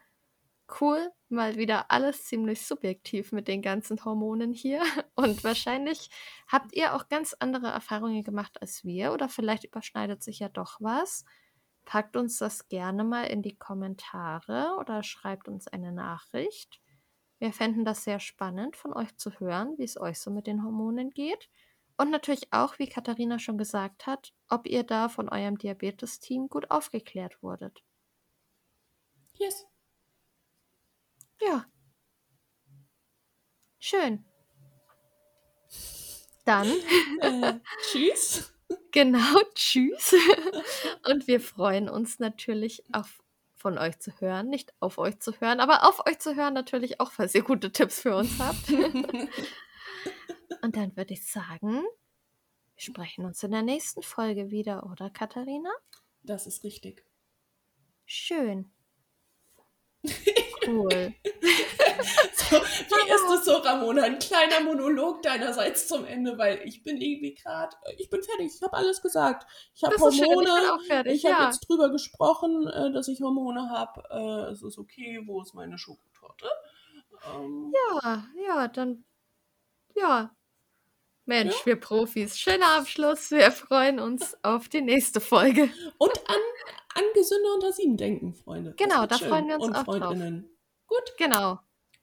cool, 0.80 1.12
mal 1.30 1.58
wieder 1.58 1.92
alles 1.92 2.26
ziemlich 2.26 2.66
subjektiv 2.66 3.32
mit 3.32 3.48
den 3.48 3.62
ganzen 3.62 4.04
Hormonen 4.06 4.54
hier. 4.54 4.82
Und 5.16 5.44
wahrscheinlich 5.44 6.10
habt 6.48 6.74
ihr 6.74 6.96
auch 6.96 7.10
ganz 7.10 7.36
andere 7.40 7.68
Erfahrungen 7.68 8.24
gemacht 8.24 8.62
als 8.62 8.84
wir 8.86 9.14
oder 9.14 9.30
vielleicht 9.30 9.64
überschneidet 9.66 10.24
sich 10.24 10.40
ja 10.40 10.50
doch 10.50 10.78
was. 10.80 11.26
Packt 11.86 12.16
uns 12.16 12.38
das 12.38 12.70
gerne 12.70 13.04
mal 13.04 13.24
in 13.24 13.42
die 13.42 13.58
Kommentare 13.58 14.76
oder 14.80 15.04
schreibt 15.04 15.48
uns 15.48 15.68
eine 15.68 15.92
Nachricht. 15.92 16.80
Wir 17.42 17.54
fänden 17.54 17.86
das 17.86 18.04
sehr 18.04 18.20
spannend 18.20 18.76
von 18.76 18.94
euch 18.94 19.18
zu 19.18 19.32
hören, 19.40 19.76
wie 19.80 19.84
es 19.84 20.00
euch 20.00 20.20
so 20.20 20.30
mit 20.30 20.46
den 20.46 20.64
Hormonen 20.64 21.10
geht. 21.10 21.50
Und 21.98 22.12
natürlich 22.12 22.54
auch, 22.54 22.78
wie 22.78 22.88
Katharina 22.88 23.40
schon 23.40 23.58
gesagt 23.58 24.06
hat, 24.06 24.32
ob 24.48 24.68
ihr 24.68 24.84
da 24.84 25.10
von 25.10 25.28
eurem 25.28 25.58
Diabetes-Team 25.58 26.50
gut 26.50 26.70
aufgeklärt 26.70 27.42
wurdet. 27.42 27.84
Yes. 29.40 29.66
Ja. 31.42 31.66
Schön. 33.80 34.24
Dann, 36.46 36.68
Äh, 37.22 37.60
tschüss. 37.90 38.54
genau, 38.92 39.40
tschüss. 39.56 40.14
Und 41.10 41.26
wir 41.26 41.42
freuen 41.42 41.90
uns 41.90 42.20
natürlich 42.20 42.84
auf 42.94 43.21
von 43.62 43.78
euch 43.78 44.00
zu 44.00 44.12
hören, 44.20 44.50
nicht 44.50 44.74
auf 44.80 44.98
euch 44.98 45.20
zu 45.20 45.40
hören, 45.40 45.60
aber 45.60 45.88
auf 45.88 46.06
euch 46.08 46.18
zu 46.20 46.36
hören 46.36 46.56
natürlich 46.56 47.00
auch, 47.00 47.12
falls 47.12 47.36
ihr 47.36 47.44
gute 47.44 47.72
Tipps 47.72 48.02
für 48.02 48.16
uns 48.16 48.40
habt. 48.40 48.70
Und 50.64 50.76
dann 50.76 50.98
würde 50.98 51.14
ich 51.14 51.32
sagen, 51.32 51.84
wir 52.76 52.84
sprechen 52.84 53.24
uns 53.24 53.44
in 53.44 53.52
der 53.52 53.62
nächsten 53.62 54.02
Folge 54.02 54.50
wieder, 54.50 54.90
oder 54.92 55.10
Katharina? 55.12 55.70
Das 56.24 56.48
ist 56.48 56.64
richtig. 56.64 57.06
Schön. 58.06 58.72
Cool. 60.66 61.14
So, 62.52 62.58
wie 62.58 63.10
ist 63.10 63.40
es 63.40 63.46
so, 63.46 63.54
Ramona? 63.58 64.04
Ein 64.04 64.20
kleiner 64.20 64.60
Monolog 64.62 65.22
deinerseits 65.22 65.88
zum 65.88 66.04
Ende, 66.06 66.38
weil 66.38 66.62
ich 66.66 66.84
bin 66.84 67.00
irgendwie 67.00 67.34
gerade, 67.34 67.76
ich 67.98 68.10
bin 68.10 68.22
fertig, 68.24 68.52
ich 68.56 68.62
habe 68.62 68.74
alles 68.74 69.02
gesagt. 69.02 69.48
Ich 69.74 69.84
habe 69.84 69.96
ich 69.96 70.02
Hormone, 70.02 70.74
auch 70.74 70.82
fertig. 70.82 71.14
ich 71.14 71.26
habe 71.26 71.44
ja. 71.44 71.46
jetzt 71.46 71.62
drüber 71.62 71.90
gesprochen, 71.90 72.68
äh, 72.68 72.92
dass 72.92 73.08
ich 73.08 73.22
Hormone 73.22 73.70
habe. 73.70 74.04
Äh, 74.10 74.52
es 74.52 74.64
ist 74.64 74.78
okay, 74.78 75.22
wo 75.26 75.42
ist 75.42 75.54
meine 75.54 75.78
Schokotorte? 75.78 76.48
Ähm, 77.34 77.72
ja, 77.74 78.26
ja, 78.46 78.68
dann. 78.68 79.06
Ja. 79.96 80.36
Mensch, 81.26 81.66
wir 81.66 81.80
Profis. 81.80 82.38
Schöner 82.38 82.80
Abschluss. 82.80 83.32
Wir 83.32 83.52
freuen 83.52 84.00
uns 84.00 84.36
auf 84.44 84.68
die 84.68 84.82
nächste 84.82 85.22
Folge. 85.22 85.70
Und 85.98 86.30
an, 86.30 86.42
an 86.96 87.04
Gesünder 87.14 87.54
unter 87.54 87.72
sieben 87.72 87.96
denken, 87.96 88.34
Freunde. 88.34 88.74
Genau, 88.76 89.06
da 89.06 89.18
schön. 89.18 89.30
freuen 89.30 89.48
wir 89.48 89.56
uns 89.56 89.68
Und 89.68 89.76
auch 89.76 89.86
drauf. 89.86 90.18
Gut, 90.92 91.16
Genau. 91.18 91.60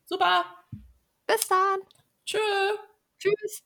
super. 0.07 0.45
Bis 1.27 1.47
dann. 1.49 1.81
Tschö. 2.27 2.39
Tschüss. 3.19 3.63